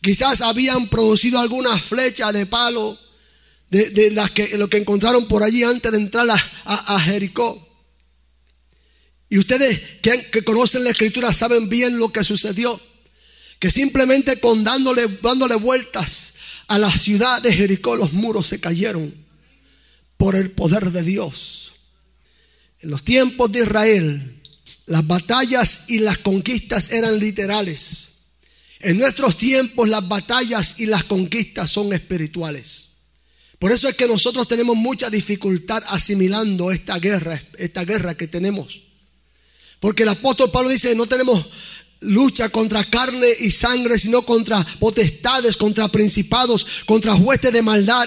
Quizás 0.00 0.40
habían 0.40 0.88
producido 0.88 1.38
alguna 1.38 1.78
flecha 1.78 2.32
de 2.32 2.46
palo 2.46 2.98
de, 3.70 4.10
las 4.10 4.30
que 4.32 4.58
lo 4.58 4.68
que 4.68 4.78
encontraron 4.78 5.28
por 5.28 5.44
allí 5.44 5.62
antes 5.62 5.92
de 5.92 5.98
entrar 5.98 6.28
a, 6.64 7.00
Jericó. 7.00 7.68
Y 9.28 9.38
ustedes 9.38 9.80
que, 10.02 10.28
que, 10.30 10.42
conocen 10.42 10.82
la 10.82 10.90
escritura 10.90 11.32
saben 11.32 11.68
bien 11.68 11.98
lo 11.98 12.12
que 12.12 12.24
sucedió. 12.24 12.80
Que 13.60 13.70
simplemente 13.70 14.40
con 14.40 14.64
dándole, 14.64 15.06
dándole 15.22 15.54
vueltas 15.54 16.32
a 16.66 16.78
la 16.78 16.90
ciudad 16.90 17.42
de 17.42 17.52
Jericó 17.52 17.94
los 17.94 18.12
muros 18.12 18.48
se 18.48 18.58
cayeron 18.58 19.19
por 20.20 20.36
el 20.36 20.50
poder 20.50 20.92
de 20.92 21.02
Dios. 21.02 21.72
En 22.80 22.90
los 22.90 23.02
tiempos 23.02 23.50
de 23.50 23.60
Israel, 23.60 24.42
las 24.84 25.06
batallas 25.06 25.84
y 25.88 26.00
las 26.00 26.18
conquistas 26.18 26.92
eran 26.92 27.18
literales. 27.18 28.08
En 28.80 28.98
nuestros 28.98 29.38
tiempos 29.38 29.88
las 29.88 30.06
batallas 30.06 30.74
y 30.76 30.84
las 30.84 31.04
conquistas 31.04 31.70
son 31.70 31.94
espirituales. 31.94 32.88
Por 33.58 33.72
eso 33.72 33.88
es 33.88 33.94
que 33.94 34.06
nosotros 34.06 34.46
tenemos 34.46 34.76
mucha 34.76 35.08
dificultad 35.08 35.82
asimilando 35.88 36.70
esta 36.70 36.98
guerra, 36.98 37.42
esta 37.56 37.86
guerra 37.86 38.14
que 38.14 38.28
tenemos. 38.28 38.82
Porque 39.80 40.02
el 40.02 40.10
apóstol 40.10 40.50
Pablo 40.50 40.68
dice, 40.68 40.94
no 40.94 41.06
tenemos 41.06 41.48
lucha 42.00 42.50
contra 42.50 42.84
carne 42.84 43.28
y 43.40 43.50
sangre, 43.50 43.98
sino 43.98 44.20
contra 44.20 44.62
potestades, 44.80 45.56
contra 45.56 45.88
principados, 45.88 46.66
contra 46.84 47.14
jueces 47.14 47.54
de 47.54 47.62
maldad, 47.62 48.06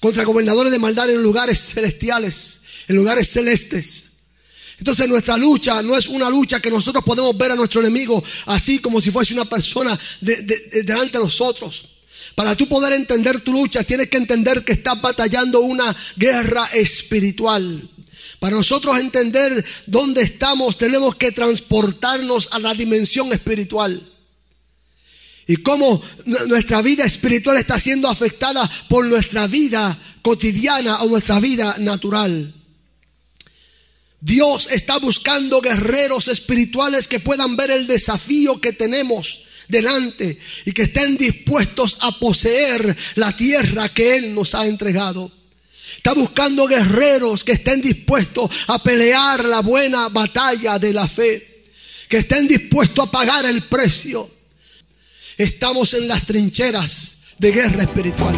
contra 0.00 0.24
gobernadores 0.24 0.72
de 0.72 0.78
maldad 0.78 1.10
en 1.10 1.22
lugares 1.22 1.58
celestiales, 1.74 2.60
en 2.88 2.96
lugares 2.96 3.28
celestes. 3.30 4.08
Entonces 4.78 5.08
nuestra 5.08 5.36
lucha 5.36 5.82
no 5.82 5.96
es 5.96 6.06
una 6.06 6.30
lucha 6.30 6.60
que 6.60 6.70
nosotros 6.70 7.04
podemos 7.04 7.36
ver 7.36 7.52
a 7.52 7.56
nuestro 7.56 7.80
enemigo 7.80 8.22
así 8.46 8.78
como 8.78 9.00
si 9.00 9.10
fuese 9.10 9.34
una 9.34 9.44
persona 9.44 9.98
delante 10.20 11.18
de 11.18 11.24
nosotros. 11.24 11.84
Para 12.34 12.54
tú 12.54 12.68
poder 12.68 12.92
entender 12.92 13.40
tu 13.40 13.52
lucha, 13.52 13.82
tienes 13.82 14.08
que 14.08 14.16
entender 14.16 14.64
que 14.64 14.72
estás 14.72 15.00
batallando 15.02 15.60
una 15.60 15.94
guerra 16.16 16.64
espiritual. 16.74 17.90
Para 18.38 18.54
nosotros 18.54 18.96
entender 19.00 19.64
dónde 19.86 20.22
estamos, 20.22 20.78
tenemos 20.78 21.16
que 21.16 21.32
transportarnos 21.32 22.50
a 22.52 22.60
la 22.60 22.74
dimensión 22.74 23.32
espiritual. 23.32 24.00
Y 25.48 25.56
cómo 25.56 26.00
nuestra 26.46 26.82
vida 26.82 27.04
espiritual 27.04 27.56
está 27.56 27.80
siendo 27.80 28.06
afectada 28.06 28.70
por 28.88 29.06
nuestra 29.06 29.46
vida 29.46 29.98
cotidiana 30.20 31.02
o 31.02 31.08
nuestra 31.08 31.40
vida 31.40 31.74
natural. 31.78 32.54
Dios 34.20 34.68
está 34.70 34.98
buscando 34.98 35.62
guerreros 35.62 36.28
espirituales 36.28 37.08
que 37.08 37.20
puedan 37.20 37.56
ver 37.56 37.70
el 37.70 37.86
desafío 37.86 38.60
que 38.60 38.74
tenemos 38.74 39.44
delante 39.68 40.38
y 40.66 40.72
que 40.72 40.82
estén 40.82 41.16
dispuestos 41.16 41.96
a 42.02 42.18
poseer 42.18 42.94
la 43.14 43.34
tierra 43.34 43.88
que 43.88 44.16
Él 44.16 44.34
nos 44.34 44.54
ha 44.54 44.66
entregado. 44.66 45.32
Está 45.96 46.12
buscando 46.12 46.66
guerreros 46.66 47.42
que 47.42 47.52
estén 47.52 47.80
dispuestos 47.80 48.50
a 48.66 48.82
pelear 48.82 49.46
la 49.46 49.60
buena 49.60 50.10
batalla 50.10 50.78
de 50.78 50.92
la 50.92 51.08
fe. 51.08 51.44
que 52.08 52.18
estén 52.18 52.48
dispuestos 52.48 53.06
a 53.06 53.10
pagar 53.10 53.44
el 53.44 53.64
precio. 53.64 54.37
Estamos 55.38 55.94
en 55.94 56.06
las 56.08 56.26
trincheras 56.26 57.22
de 57.38 57.52
guerra 57.52 57.82
espiritual. 57.82 58.34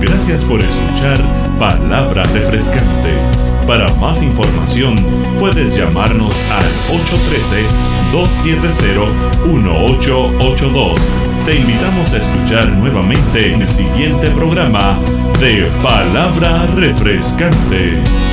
Gracias 0.00 0.42
por 0.42 0.60
escuchar 0.60 1.16
Palabra 1.60 2.24
Refrescante. 2.24 3.16
Para 3.68 3.86
más 3.98 4.20
información 4.20 4.96
puedes 5.38 5.76
llamarnos 5.76 6.34
al 6.50 6.64
813-270-1882. 8.12 10.98
Te 11.46 11.54
invitamos 11.54 12.12
a 12.12 12.16
escuchar 12.16 12.66
nuevamente 12.66 13.52
en 13.52 13.62
el 13.62 13.68
siguiente 13.68 14.28
programa 14.30 14.98
de 15.38 15.70
Palabra 15.84 16.66
Refrescante. 16.74 18.23